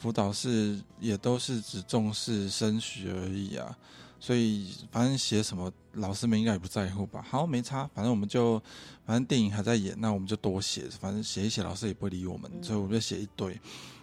[0.02, 3.78] 辅导室也都是只重视升学而已啊，
[4.20, 7.24] 所以反正写什么老师们应该也不在乎吧。
[7.30, 8.58] 好，没差，反正我们就
[9.06, 13.56] 反正电影还在演，那我们就多写，反正写一写老师也不会理我们，所以我们就写一堆，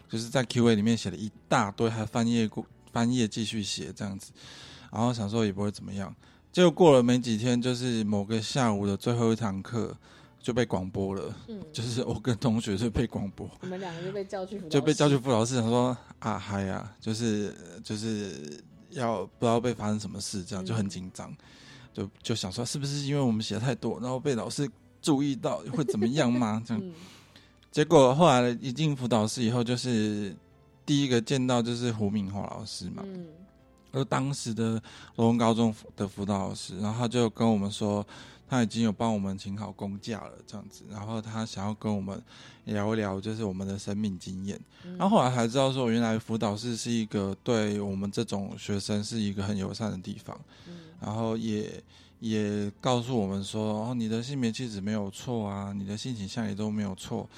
[0.08, 4.30] 就是在 Q A 里面写了一大堆，还翻页过翻页继续写这样子，
[4.92, 6.14] 然后想说也不会怎么样。
[6.52, 9.96] 就过了没几天，就是某个下午的最后一堂课
[10.40, 11.34] 就被广播了。
[11.48, 21.34] 嗯，就是我跟同学就被广播，我们两个就被叫去，就被叫去辅导室，想说啊嗨呀，就是就是要不知道被发生什么事，这样就很紧张，
[21.92, 24.68] 就就想说是不是因为我们写太多，然后被老师
[25.02, 26.62] 注意到会怎么样吗？
[26.66, 26.82] 这样，
[27.70, 30.34] 结果后来一进辅导室以后，就是
[30.86, 33.02] 第一个见到就是胡敏华老师嘛。
[33.04, 33.26] 嗯。
[33.90, 34.72] 而当时的
[35.16, 38.06] 罗东高中的辅导老师，然后他就跟我们说，
[38.48, 40.84] 他已经有帮我们请好公假了，这样子。
[40.90, 42.20] 然后他想要跟我们
[42.64, 44.58] 聊一聊，就是我们的生命经验。
[44.98, 50.38] 然后后来才知道说，原来辅导室是一个对我们这种学生是一个很友善的地方。
[51.00, 51.82] 然后也
[52.20, 57.28] 也告诉我们说，哦，你的性别气质没有错啊，你的性倾向也都没有错。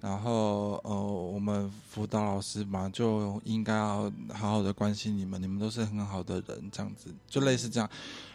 [0.00, 7.88] 然后，呃，我们辅导老师嘛，就应该要好好的关心你们，你们都是很好的人，这样子，就类似这样。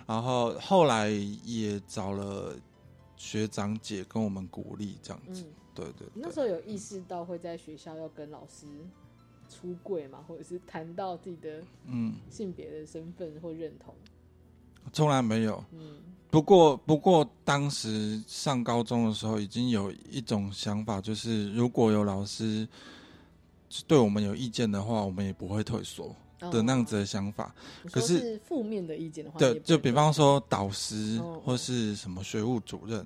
[0.10, 1.08] 然后后来
[1.46, 2.56] 也找了
[3.16, 5.46] 学长姐跟我们鼓励，这样子。
[5.76, 6.08] 对对。
[6.16, 8.66] 那时候有意识到会在学校要跟老师
[9.48, 13.94] 出柜嘛，或者是谈到自己的嗯性别的身份或认同？
[14.92, 15.64] 从来没有。
[15.74, 16.02] 嗯，
[16.32, 22.68] 不过不过当时上高中的时候，已经有一种想法，就是如果有老师
[23.86, 27.54] 对我们有意见的话，我们也不会退缩的那样子的想法。
[27.92, 33.06] 可是负面的意见的话，对，就比方说导师或是什么学务主任。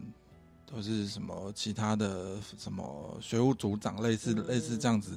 [0.75, 5.15] 或是什么其他的什么学务组长，类似类似这样子，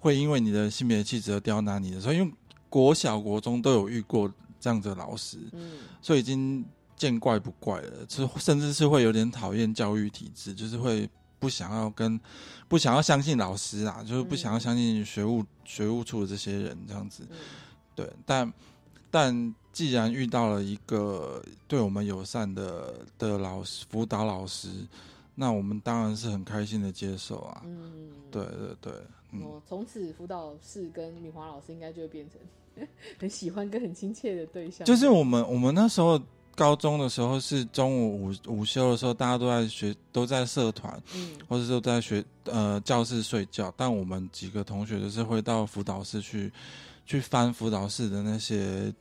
[0.00, 2.32] 会因为你的性别气质而刁难你的时候，因为
[2.70, 6.64] 国小国中都有遇过这样子的老师，嗯，所以已经
[6.96, 11.06] 见怪不怪了，就甚至是会有点讨厌教育体制，就是会
[11.38, 12.18] 不想要跟
[12.68, 17.26] 不想要相信老师啊，就是不想要相信学务学务处的这些人这样子，
[17.94, 18.52] 对，但
[19.10, 19.54] 但。
[19.76, 24.70] 既然遇到了一个对我们友善的的老师辅导老师，
[25.34, 27.60] 那我们当然是很开心的接受啊。
[27.66, 28.92] 嗯，对对对。
[29.42, 32.88] 哦，从此辅导室跟敏华老师应该就会变成
[33.20, 34.86] 很喜欢跟很亲切的对象。
[34.86, 36.18] 就是我们我们那时候
[36.56, 46.52] 高中的时候是中午午午休的时候，大家都在学都在社团，嗯，或者都在学呃教室睡觉，但我们几个同学就是会到辅导室去
[47.04, 48.92] 去翻辅导室的那些。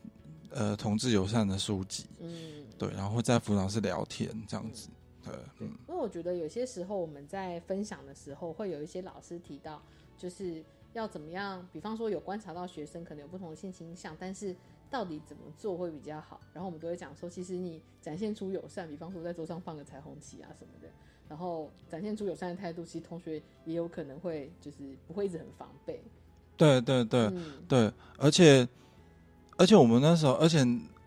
[0.57, 4.87] 呃，同志友善的书籍，嗯，对，然后在辅导室聊天这样子，
[5.21, 9.81] 对，嗯，因为我觉得有些时候我们在分享的时候，会有一些老师提到，
[10.17, 14.55] 就是要怎么样，比方说有观察到学生可能有不同的性倾向，但是
[14.89, 20.87] 到底怎么做会比较好，然后我们都会讲说，其实你展现出友善，比方说在桌上放个彩虹旗啊什么的，
[21.29, 24.77] 然后展现出友善的态度，其实同学也有可能会就是
[25.07, 26.01] 不会一直很防备，
[26.57, 27.31] 对对对
[27.67, 28.67] 对，而且。
[29.57, 30.59] 而且我们那时候，而且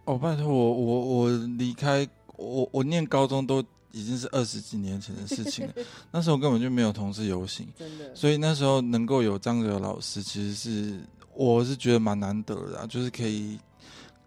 [0.07, 3.63] 哦，拜托我，我我离开我我念高中都
[3.93, 5.75] 已经是二十几年前的事情了。
[6.11, 8.15] 那时候根本就没有同志游行，真的。
[8.15, 10.99] 所以那时候能够有张哲老师，其实是
[11.35, 13.59] 我是觉得蛮难得的，就是可以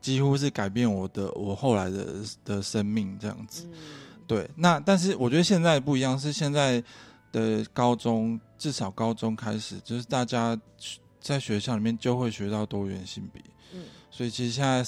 [0.01, 2.07] 几乎是改变我的我后来的
[2.43, 3.67] 的生命这样子。
[4.27, 6.83] 对，那但是我觉得现在不一样，是现在
[7.31, 10.59] 的高中至少高中开始，就是大家
[11.19, 13.41] 在学校里面就会学到多元性别。
[13.73, 13.83] 嗯。
[14.09, 14.85] 所以其实现在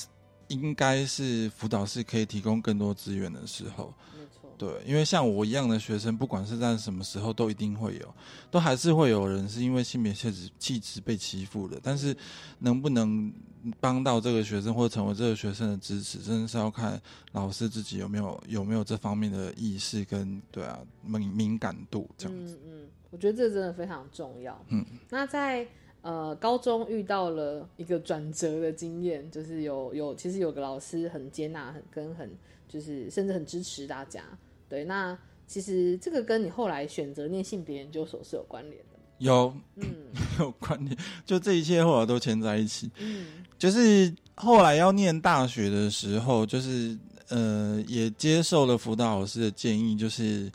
[0.47, 4.49] 应该是辅导室可以提供更多资源的时候，没错。
[4.57, 8.15] 对，因为像我一样的学生，不管是在什么时候，都一定会有，
[8.51, 11.79] 都还是会有人是因为性别气质气质被欺负的。
[11.81, 12.15] 但是
[12.59, 13.33] 能不能
[13.79, 17.01] 帮到这个学生，或者成为这个学生的支持，真的是要看
[17.31, 22.59] 老师自己有没有有没有这方面的意识跟对啊敏敏感度这样子。
[22.65, 24.59] 嗯嗯，我觉得这真的非常重要。
[24.69, 25.67] 嗯，那在。
[26.03, 32.29] 呃，高中遇到了一个转折的经验，就是有有，其实有个老师很接纳，很跟很
[32.67, 34.21] 就是甚至很支持大家。
[34.67, 38.83] 对，那其实这个跟你后来选择念性别研究所是有关联。
[39.17, 39.85] 有，嗯，
[40.39, 40.97] 有关联。
[41.25, 42.89] 就这一切后来都牵在一起。
[42.97, 43.25] 嗯，
[43.57, 46.97] 就是后来要念大学的时候，就是
[47.29, 50.51] 呃，也接受了辅导老师的建议，就是。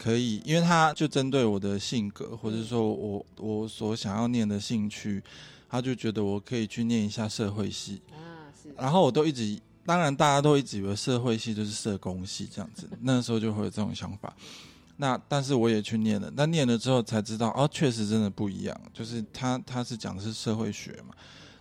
[0.00, 5.20] 可以，因为他就针对我的性格，或者说我我所想要念的兴趣，
[5.68, 8.46] 他就觉得我可以去念一下社会系啊。
[8.62, 14.32] 是，然后我都一直，当然大家都一直以为社会系就是社工系这样子，那时候就会有这种想法。
[14.98, 18.80] 那但是我也去念了，但念了之后才知道，哦，确实真的不一样。
[18.92, 21.14] 就是他他是讲的是社会学嘛，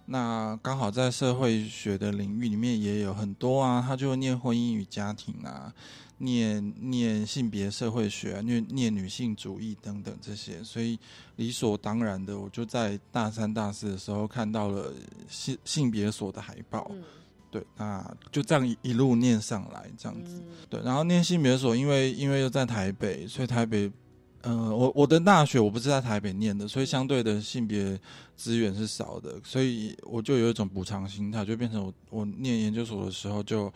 [0.08, 5.74] 那刚好在社会学的领域里面也有很多啊，他就念婚姻与家庭啊。
[6.20, 10.98] 念念性别社会学，念念女性主义等等这些，所以
[11.36, 14.92] 理所当然的，我就在大三、大四的时候看到了
[15.30, 16.90] 性性别所的海报，
[17.60, 23.92] 对，那就这样一路念上来，这样子，对，然后念性别所，因为因为又在台北，所以台北，
[24.42, 28.00] 嗯，我我的大学我不是在台北念的，所以相对的性别
[28.36, 33.74] 资源是少的，所以我就有一种补偿心态，就变成我我念研究所的时候就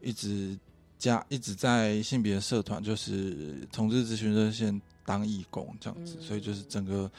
[0.00, 0.58] 一直。
[1.00, 7.10] 加一直在性别社团，就是同志咨询热线当义工这样子，所以就是整个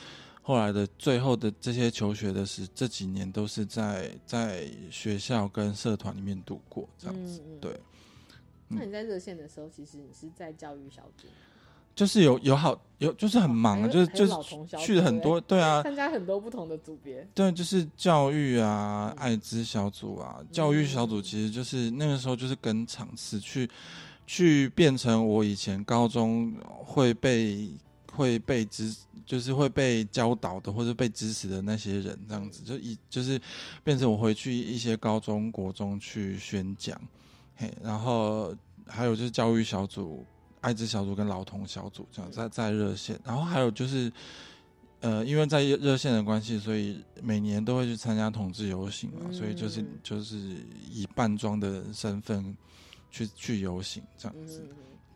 [0.41, 7.41] 后来的最后的这些求学的是这几年都是在在学校跟社团里面度过这样子。
[7.59, 7.79] 对。
[8.69, 11.27] 那你在热线的时候，其实你是在教育小组。
[11.93, 14.33] 就是有有好有就是很忙，就是就是
[14.79, 17.27] 去了很多对啊，参加很多不同的组别。
[17.35, 23.69] 对，就是教育啊、艾滋小组啊，教育小组其实就是那个时候就是跟场次去
[24.25, 27.69] 去变成我以前高中会被
[28.11, 28.95] 会被支，
[29.25, 33.39] 就是会被教导的或者被支持的那些人这样子，就一就是
[33.83, 36.99] 变成我回去一些高中国中去宣讲，
[37.55, 38.55] 嘿，然后
[38.85, 40.25] 还有就是教育小组。
[40.61, 44.13] 艾滋小组跟老同小组这样在在热线，然后还有就是
[44.99, 50.37] 呃，因为在热线的关系，所以每年都会去参加同志游行嘛，所以就是就是
[50.87, 52.55] 以扮装的身份
[53.09, 54.63] 去去游行这样子，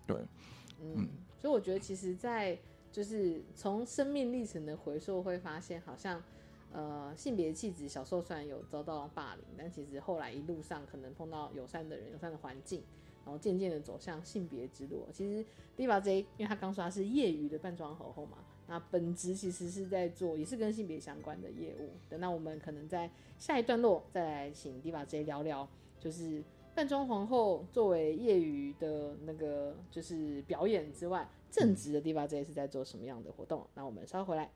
[0.08, 0.18] 对，
[0.82, 1.08] 嗯，
[1.40, 2.58] 所以我觉得其实，在
[2.96, 6.24] 就是从生命历程的回溯会发现，好像
[6.72, 12.82] 呃性别气质小时候虽然有遭到霸凌，但其实后来一路上可能碰到友善的人、友善的环境。
[13.26, 15.04] 然后渐渐的走向性别之路。
[15.12, 15.44] 其实
[15.76, 18.38] Diva J，因为他刚说他是业余的扮装皇后嘛，
[18.68, 21.90] 那本职其实是在做也是跟性别相关的业务。
[22.08, 25.68] 等到我们可能在下一段落再来请 Diva J 聊聊，
[26.00, 26.44] 就是
[26.76, 33.68] 扮装皇后作为业余的那个就是表演之外，正直的 Diva J 是在做什么样的活动？
[33.74, 34.52] 那我们稍后回来。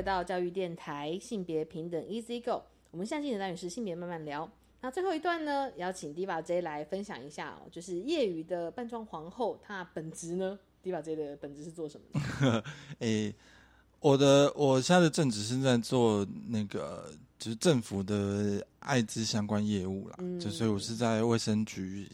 [0.00, 2.62] 回到教育电台，性别平等 Easy Go。
[2.90, 4.50] 我们下期的单元是性别慢慢聊。
[4.80, 12.18] 那最后一段呢，邀请 Diva J 来分享一下哦，就是业余的扮装皇后，她本职呢？Diva J 的本职是做什么？
[13.00, 13.34] 诶，
[14.00, 22.08] 我的我现在的正职是在做那个，就是政府的艾滋相关业务啦，就所以我是在卫生局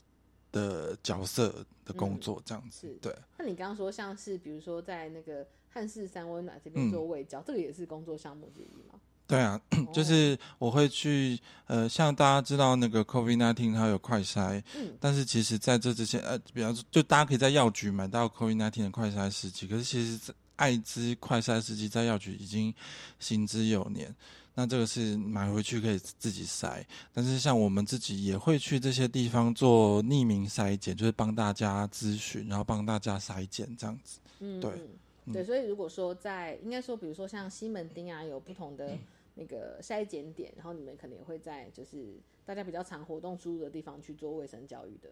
[0.51, 2.99] 的角色的工作这样子。
[3.01, 3.15] 对。
[3.39, 5.47] 那你刚刚说像是比如说在那个。
[5.77, 8.99] 汉室三温暖这边做卫教，这个也是工作项目之一吗？
[9.27, 9.61] 对啊，
[9.93, 22.73] 就是我会去呃，像大家知道那个 COVID nineteen 它有快筛，嗯，但是其实在这之前呃，比方说就大家可以在药局买到 COVID nineteen 的快筛试剂，可是其实艾滋快筛试剂在药局已经
[23.19, 24.15] 行之有年，
[24.55, 34.73] 那这个是买回去可以自己筛，但是像我们自己也会去这些地方做匿名筛检，就是帮大家咨询，然后帮大家筛检这样子，嗯，对。
[35.33, 38.97] 对，所以如果说在应该说，比如说像西门町啊，有不同的
[39.35, 45.09] 那个筛检点，然后你们可能也会在就是大家比较常活动出入的地方去做卫生教育的。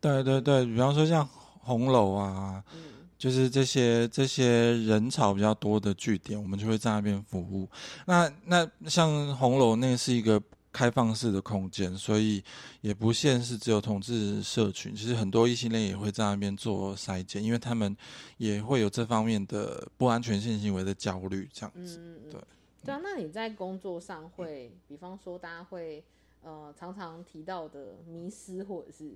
[0.00, 7.68] 对对对，比方说像红楼啊，嗯，就是这些这些人潮比较多的据点，我们就会在那边服务。
[8.06, 10.42] 那那像红楼那是一个。
[10.72, 12.42] 开放式的空间，所以
[12.80, 17.94] 也不限是只有同志社群，其实很多异性恋也会在那边做筛检，因为他们
[18.38, 21.98] 也会有这方面的不安全性行为的焦虑，这样子。
[22.30, 22.40] 对
[22.84, 26.02] 对啊，那你在工作上会，比方说大家会
[26.42, 29.12] 呃常常提到的迷失，或者是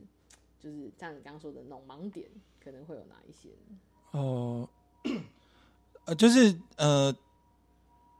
[0.61, 2.28] 就是像你刚刚说的那种盲点，
[2.62, 3.48] 可能会有哪一些？
[4.11, 4.68] 哦，
[6.04, 7.16] 呃，就是呃。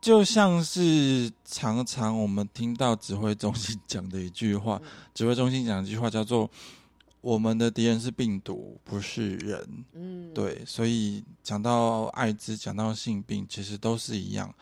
[0.01, 4.81] 就像是常常我们听到指挥中心讲的一句话，
[5.13, 6.49] 指挥中心讲一句话叫做
[7.21, 9.69] “我们的敌人是病毒，不是人”。
[9.95, 14.55] 嗯，对，所以讲到艾滋，讲到性病，其实都是一样，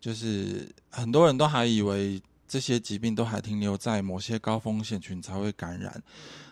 [0.00, 6.00] 就是很多人都还以为这些疾病都还停留在某些高风险群才会感染，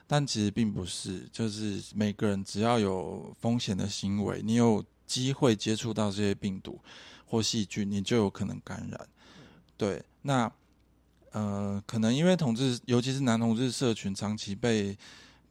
[0.08, 6.80] 但其实并不是，就是每个人只要有风险的行为，你有机会接触到这些病毒。
[7.26, 9.08] 或细菌，你就有可能感染。
[9.76, 10.50] 对，那
[11.32, 14.96] 呃，可能因为同志，尤其是男同志社群，长期被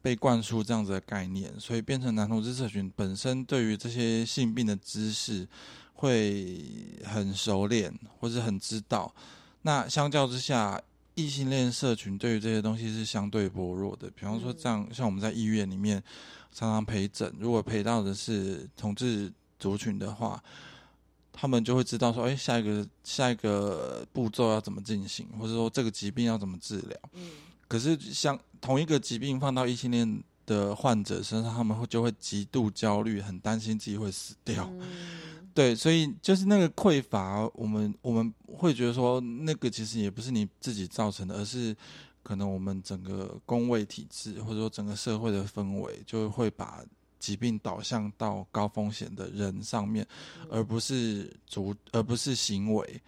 [0.00, 5.46] 被灌输这样子的概念，所以变成男同志社群本身对于这些性病的知识
[5.92, 6.64] 会
[7.04, 9.14] 很熟练，或是很知道。
[9.60, 10.80] 那相较之下，
[11.14, 14.10] 异性恋社群对于这些东西是相对薄弱的。
[14.10, 16.02] 比方说，这样像我们在医院里面
[16.50, 20.42] 常常陪诊，如果陪到的是同志族群的话。
[21.36, 26.96] 他们就会知道说，哎，下一个下一个步骤要怎么进行，或者说这个疾病要怎么治疗。
[27.12, 27.28] 嗯，
[27.66, 34.70] 可是像同一个疾病放到异性恋的患者身上，他们会就会极度焦虑，很担心自己会死掉。
[34.80, 41.76] 嗯，对，所以就是那个匮乏，我们我们会觉得说，那个其实也不是你自己造成的，而是
[42.22, 46.84] 可能我们整个工位体制，或者说整个社会的氛围，就会把。
[47.24, 50.06] 疾病导向到高风险的人上面，
[50.50, 53.00] 而不是主，而不是行为。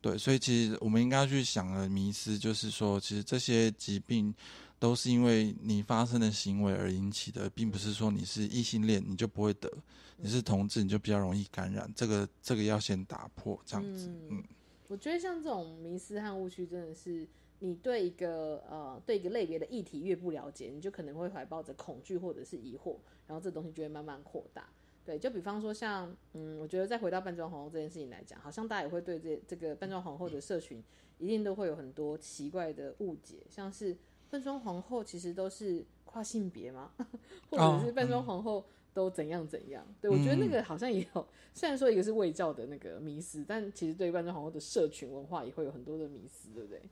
[0.00, 4.34] 对，所以其实我们应该去想的迷思，就是说，其实这些疾病
[4.78, 9.70] 都是因为你发生的行为而引起的，并不是说你是异性恋你就不会得，
[10.16, 11.92] 你是同志你就比较容易感染。
[11.94, 14.08] 这个这个要先打破，这样子。
[14.30, 14.42] 嗯，
[14.86, 17.26] 我觉得像这种迷思和误区，真的是
[17.58, 22.96] 你对一个呃对一个类别的议题越不了解，你就可能会怀抱着恐惧或者是疑惑，
[23.28, 24.68] 然后这东西就会慢慢扩大。
[25.04, 30.82] 对，就比方说像，嗯，我觉得再回到扮装皇后这件事情来讲，好像大家也会对这这个扮装皇后的社群，
[31.18, 33.96] 一定都会有很多奇怪的误解，像是
[34.28, 36.90] 扮装皇后其实都是跨性别吗？
[37.50, 38.62] 或者是扮装皇后
[38.92, 39.82] 都怎样怎样？
[40.00, 46.82] 对我觉得那个好像也有，虽然说一个是卫教的那个迷思，但其实对扮装皇后的社群文化也会有很多的迷思，对不对？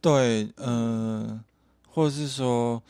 [0.00, 1.44] 对，呃，
[1.90, 2.82] 或者是说，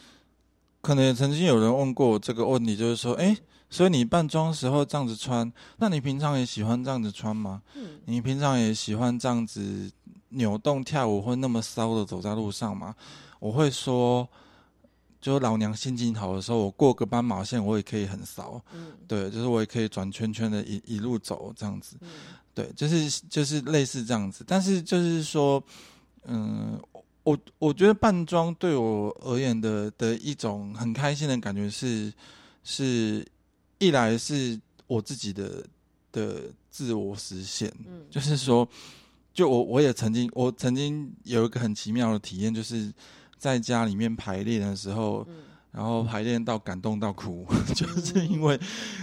[0.82, 3.34] 可能也曾经有人问过我这个问题，就是说，哎。
[3.70, 7.62] 所以你扮装时候这样子穿，那你平常也喜欢这样子穿吗？
[7.74, 9.90] 嗯，你平常也喜欢这样子
[10.28, 12.94] 扭动跳舞，会那么骚的走在路上吗？
[13.40, 14.28] 我会说，
[15.22, 18.62] 就老娘心情好的时候，我过个斑马线，我也可以很骚。
[18.74, 21.96] 嗯，对，就是我也可以转圈圈的一一路走这样子。
[22.02, 22.10] 嗯，
[22.52, 24.44] 对，就是就是类似这样子。
[24.46, 25.64] 但是就是说，
[26.26, 26.78] 嗯，
[27.24, 32.12] 我我觉得扮装对我而言的的一种很开心的感觉是
[32.62, 33.26] 是。
[33.78, 34.56] 一来是
[34.86, 35.66] 我自己的
[36.12, 38.68] 的自我实现，嗯，就是说，
[39.34, 42.92] 就我我也曾经，我曾经有一个很奇妙的体验，就是
[43.38, 45.26] 在家里面排练的时候，
[45.72, 47.44] 然后排练到感动到哭，
[47.74, 48.56] 就是因为，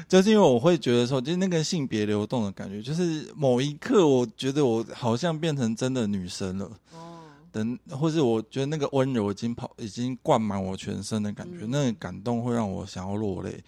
[0.08, 7.09] 就是因为我会觉得说，就是那个性别流动的感觉，就是某一刻我觉得我好像变成真的女生了，哦，
[7.52, 13.64] 等，或是我觉得那个温柔已经跑，已经灌满我全身的感觉，那个感动会让我想要落泪。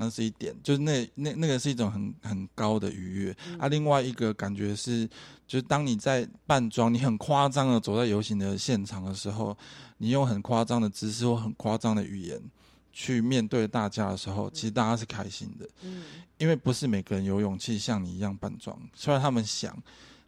[0.00, 3.66] 那是一点，就是那那那个是一种很很高的愉悦啊。
[3.66, 5.04] 另外一个感觉是，
[5.44, 9.58] 就是当你在扮装，你很夸张的走在游行的现场的时候，
[9.96, 12.40] 你用很夸张的姿势或很夸张的语言
[12.92, 15.68] 去面对大家的时候，其实大家是开心的。
[15.82, 16.04] 嗯，
[16.38, 19.76] 因为不是每个人有勇气像你一样扮装，虽然他们想，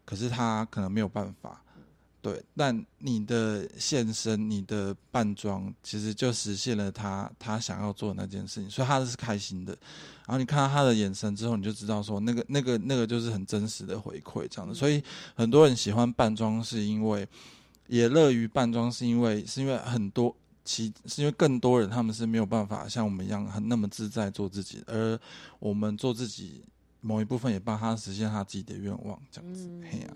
[0.05, 1.63] 可是他可能没有办法。
[2.23, 9.73] 对，但你的现身、你的扮装，其实就实现了他他想要做的那件事情，所以他是开心的。
[10.27, 14.75] 然后你看到他的眼神之后，你就知道说，那个、那个、那个就是很真实的回馈，这样的。
[14.75, 15.03] 所以
[15.35, 17.27] 很多人喜欢扮装，是因为
[17.89, 25.19] 也乐于扮装，是因为是因为很多其是因为更多人他们是没有办法像我们一样很那么自在做自己，而
[25.59, 26.63] 我们做自己
[27.01, 29.69] 某一部分也帮他实现他自己的愿望，这样子。
[29.91, 30.09] 嘿呀。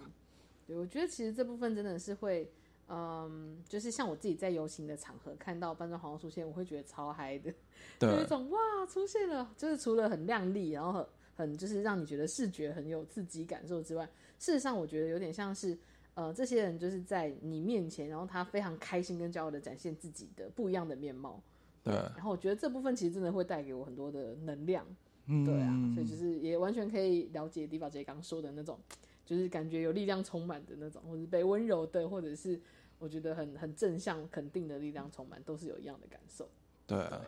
[0.66, 2.50] 对，我觉得其实这部分真的是会，
[2.88, 7.52] 嗯，就是像我自己在游行的场合看到扮装皇后出现，我会觉得超嗨的，
[8.00, 8.58] 有一种哇
[8.88, 11.06] 出现了，就是除了很亮丽，然后很
[11.36, 14.08] 很就是让你觉得视觉很有刺激感受之外，
[14.38, 15.76] 事实上我觉得有点像是，
[16.14, 21.42] 呃，这些人就是在你面前，然后他非常开心跟骄傲的展现自己的不一样的面貌，
[21.82, 24.86] 对，然后我觉得这部分其实真的会带给我很多的能量，
[25.26, 28.78] 嗯对啊，所以就是也完全可以了解迪宝姐刚说的那种。
[29.24, 32.60] 就是感觉有力量充满的那种，或者被温柔的，或者是
[32.98, 36.48] 我觉得很很正向、肯定的力量充满，都是有一样的感受。
[36.86, 37.24] 对啊，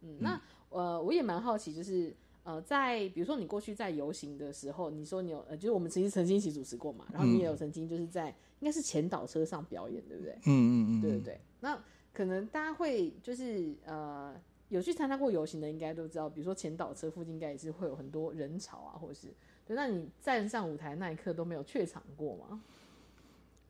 [0.00, 2.12] 嗯，那呃，我也蛮好奇，就是
[2.42, 8.28] 呃，在比如说你过去在游行的时候，你说你有呃，就是我们曾经曾经一起主持过嘛，然后你也有曾经就是在
[8.58, 10.32] 应该是前导车上表演，对不对？
[10.32, 11.40] 嗯嗯嗯，对对对。
[11.60, 11.80] 那
[12.12, 14.34] 可能大家会就是呃，
[14.68, 19.32] 有去参加过游行的，应该都知道，比如说前导车附近应该也是会有很多人潮啊，或者是。
[19.74, 22.60] 那你站上舞台那一刻都没有怯场过吗？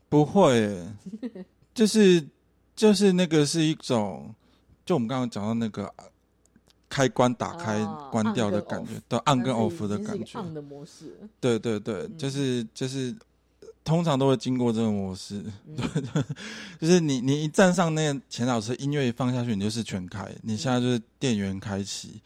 [0.08, 0.84] 不会，
[1.72, 2.26] 就是
[2.74, 4.34] 就是那个是一种，
[4.84, 5.92] 就我们刚刚讲到那个
[6.88, 11.16] 开关打开关掉的感觉，到 on 跟 off 的感觉的模式。
[11.40, 13.14] 对对对，就是就是。
[13.82, 15.42] 通常都会经过这个模式，
[15.74, 16.02] 对，
[16.78, 20.30] 就是你你一站上那个前导车，音乐一放下去，你就是全开。
[20.42, 22.20] 你现在就是电源开启，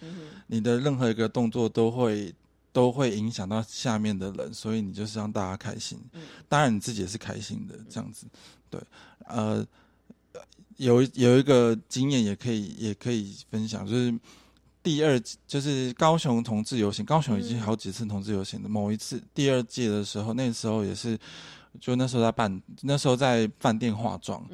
[0.49, 2.35] 你的任何一个动作都会。
[2.75, 5.97] 都会影响到下面的人，所以你就是让大家开心。
[6.49, 8.27] 当然你自己也是开心的，这样子。
[8.69, 8.81] 对，
[9.29, 9.65] 呃，
[10.79, 14.13] 有有一个经验也可以也可以分享，就是
[14.83, 21.17] 第二就是高雄同志游行，高雄已经好几次同志游行的某一次第二届的时候，那时候也是，
[21.81, 24.45] 就那时候在办，那时候在饭店化妆。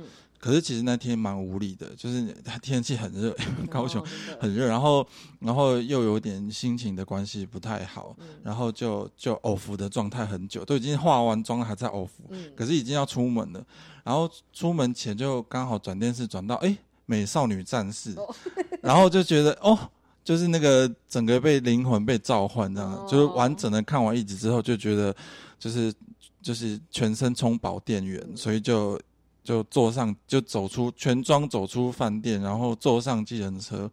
[0.40, 3.36] 可是其实那天蛮无理的，就是天气很热，
[3.70, 4.02] 高雄
[4.40, 5.06] 很热，然后
[5.38, 12.24] 然后又有点心情的关系不太好，然后就就偶服的状态很久，都已经化完妆了还在偶服，
[12.56, 13.62] 可是已经要出门了，
[14.02, 16.74] 然后出门前就刚好转电视转到哎
[17.04, 18.14] 美少女战士，
[18.80, 19.78] 然后就觉得哦
[20.24, 25.14] 就是那个整个被灵魂被召唤这样，就是完整的看完一集之后，就觉得
[25.58, 25.92] 就是
[26.40, 28.98] 就是全身充饱电源，所以就
[29.42, 33.90] 就坐上就走出全装走出饭店，然后坐上计程车，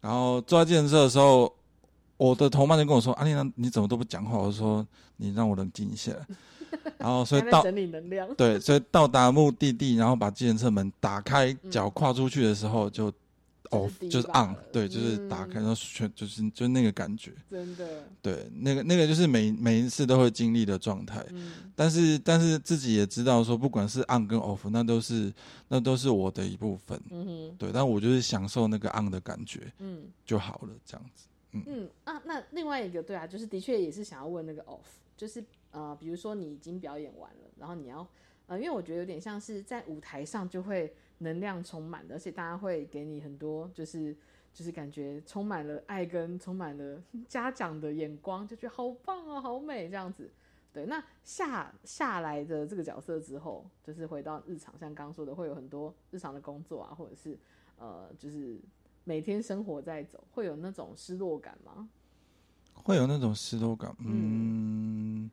[0.00, 1.52] 然后坐在计程车的时候，
[2.16, 4.86] 我的同伴就跟我说：“阿丽娜，你怎么都不讲话？”我说
[5.18, 6.12] ：“你让我冷静一下。”
[6.98, 13.12] 然后所以到整理能量，对，所以到达目的地，然后把计程车门打开，脚跨出去的时候就。
[13.70, 25.32] 哦，就是 on，对，就是打开，然后全就是就那个感觉，真的，对，那个那个就是每每一次都会经历的状态，嗯，但是但是自己也知道说，不管是 on 跟 off，那都是
[25.68, 38.06] 那都是我的一部分，嗯哼，对，但我就是享受那个 on 的感觉，嗯，就好了，这样子，嗯嗯啊，那另外一个对啊，就是的确也是想要问那个 off，就是呃，比如说你已经表演完了，然后你要
[38.46, 40.94] 呃，因为我觉得有点像是在舞台上就会。
[41.18, 44.16] 能量充满的，而且大家会给你很多，就是
[44.54, 50.30] 就是感觉充满了爱跟充满了 家长的眼光，就觉得好棒啊，好美这样子。
[50.72, 57.36] 对，那下下来的这个角色之后，就是回到日常，像刚刚说的，会有很多日常的工作啊，或者是
[57.78, 58.58] 呃，就是
[59.04, 61.88] 每天生活在走，会有那种失落感吗？
[62.74, 65.28] 会有那种失落感，嗯，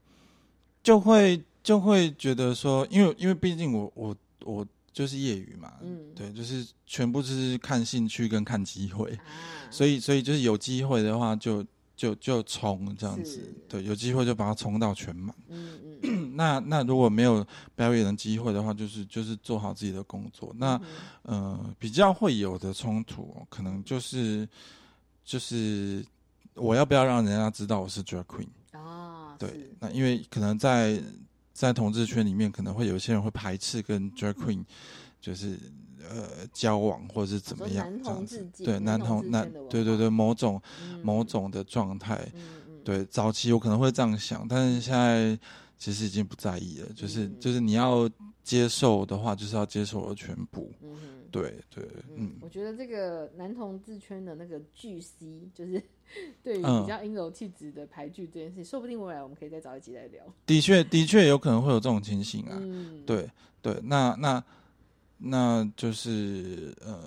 [0.82, 4.16] 就会就会觉得说，因为因为毕竟我我
[4.46, 4.66] 我。
[4.96, 9.20] 就是业余嘛，嗯，对，就是全部是看兴趣跟看机会，
[9.70, 11.62] 所以所以就是有机会的话就
[11.98, 20.56] 就就冲这样子，对，有机会就把它冲到全满，嗯嗯， 那那如果没有表演的机会的话，就是就是做好自己的工作。
[20.58, 20.80] 那
[21.24, 24.48] 呃比较会有的冲突，可能就是
[25.26, 26.06] 就是
[26.54, 29.36] 我要不要让人家知道我是 drag queen 啊？
[29.38, 31.04] 对，那因为可能在。
[31.56, 34.62] 在同志圈里面，可能会有些人会排斥跟 drag queen，
[35.22, 35.58] 就是
[36.02, 38.46] 呃交往或者是怎么样这样子。
[38.58, 40.62] 对，男同男，对对对，某种
[41.02, 42.20] 某种的状态。
[42.84, 45.40] 对，早期我可能会这样想，但是现在
[45.78, 46.90] 其实已经不在意了。
[46.94, 48.10] 就是就是你要
[48.44, 50.72] 接受的话，就是要接受我的全部。
[50.82, 50.96] 嗯
[51.32, 52.38] 对对，嗯。
[52.40, 55.82] 我觉得这个男同志圈的那个巨 C，就是。
[56.44, 60.24] 对于比较阴柔气质的排剧这件事，说不定未来我们可以再找一集来聊。
[60.46, 62.56] 的确，的确有可能会有这种情形啊。
[62.62, 63.28] 嗯对
[63.60, 64.42] 对，那那
[65.18, 67.02] 那就是呃，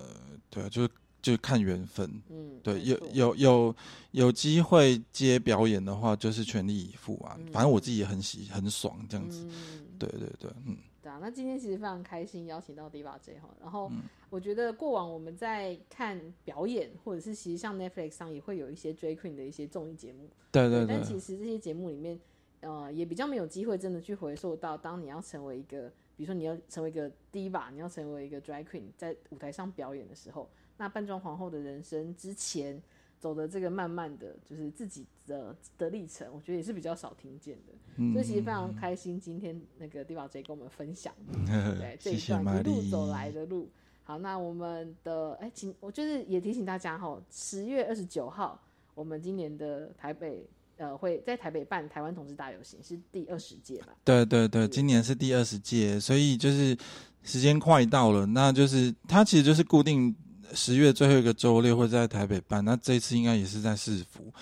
[0.50, 0.88] 对，就是
[1.36, 2.10] 就看缘分。
[2.30, 3.76] 嗯，对，有有有
[4.12, 7.38] 有机会接表演的话，就是全力以赴啊。
[7.52, 9.44] 反正我自己也很喜很爽这样子。
[9.44, 10.76] 嗯对对对，嗯。
[11.00, 13.48] 对啊那今天其实非常开心，邀请到 Diva J 哈。
[13.60, 13.90] 然后
[14.30, 20.28] 我觉得过往我们在看表演，或者是其实像 Netflix 上也会有一些 Drag Queen 的一些综艺节目。
[20.52, 20.96] 对对对。
[20.96, 22.18] 但其实这些节目里面，
[22.60, 30.48] 呃，也比较没有机会真的去回溯到，当你要成为一个，比如说你要成为一个 Diva，你要成为一个 Drag Queen，在舞台上表演的时候，
[30.78, 32.80] 那扮装皇后的人生之前。
[33.20, 41.12] 走的这个慢慢的就是自己的的历程，我觉得也是比较少听见的，嗯所以其实非常开心今天那个地宝 J 跟我们分享，
[41.44, 43.68] 对这一段一路走来的路。
[44.04, 48.62] 好，那我们的哎，请我就是也提醒大家哈，十月二十九号，
[48.94, 53.88] 我们今年的台北呃会在台北办台湾同志大游行，是第二十届吧？
[54.04, 56.78] 对对对，今年是第二十届，所以就是
[57.24, 60.14] 时间快到了，那就是它其实就是固定。
[60.54, 64.32] 十月最后一个周六会在台北办，那这次应该也是在市府，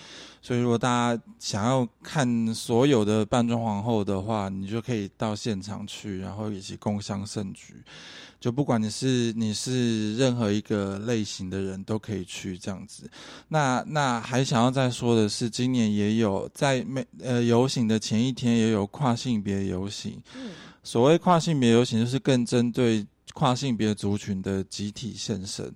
[0.40, 7.74] 所以如果大家想要看所有的扮装皇后的话，你就可以到现场去，然后一起共襄盛举。
[8.38, 13.10] 就不管你是你是任何一个类型的人，都可以去这样子。
[13.48, 20.22] 那那还想要再说的是，今年也有在每呃游行的前一天也有跨性别游行。
[20.36, 20.50] 嗯，
[20.84, 23.04] 所谓跨性别游行，就是更针对。
[23.34, 25.74] 跨性别族群的集体现身，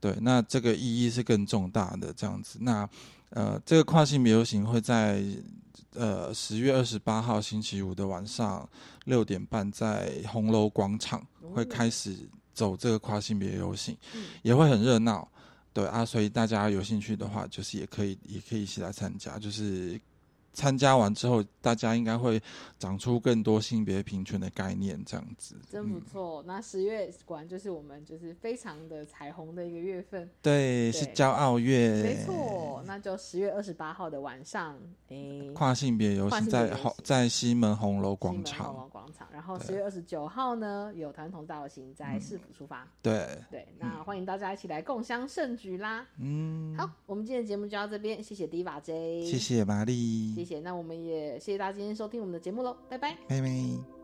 [0.00, 2.58] 对，那这个意义是更重大的这样子。
[2.60, 2.88] 那
[3.30, 5.24] 呃，这个跨性别游行会在
[5.94, 8.68] 呃十月二十八号星期五的晚上
[9.06, 12.16] 六点半在红楼广场会开始
[12.54, 13.96] 走这个跨性别游行，
[14.42, 15.26] 也会很热闹。
[15.72, 20.00] 对啊，所以大家有兴趣的话，就是也可以也可以一起来参加，就是。
[20.52, 22.40] 参加完之后，大家应该会
[22.78, 26.42] 长出更多性别平权的概念，这样子真不错。
[26.46, 32.82] 那十月果然就是我们就是非常的彩虹的一个月份，对，是骄傲月，没错。
[32.84, 34.78] 那就十月二十八号的晚上，
[35.08, 36.70] 诶，跨性别游行在
[37.02, 39.28] 在西门红楼广场，红楼广场。
[39.32, 43.66] 然后十月二十九号呢，有团同大游行在市府出发，对对。
[43.78, 46.06] 那欢迎大家一起来共襄盛举啦。
[46.18, 50.41] 嗯，好，我们今天的节目就到这边，谢谢 Diva J，谢谢玛丽。
[50.44, 54.01] 谢谢，那我们也谢谢大家今天收听我们的节目喽，拜拜，拜拜。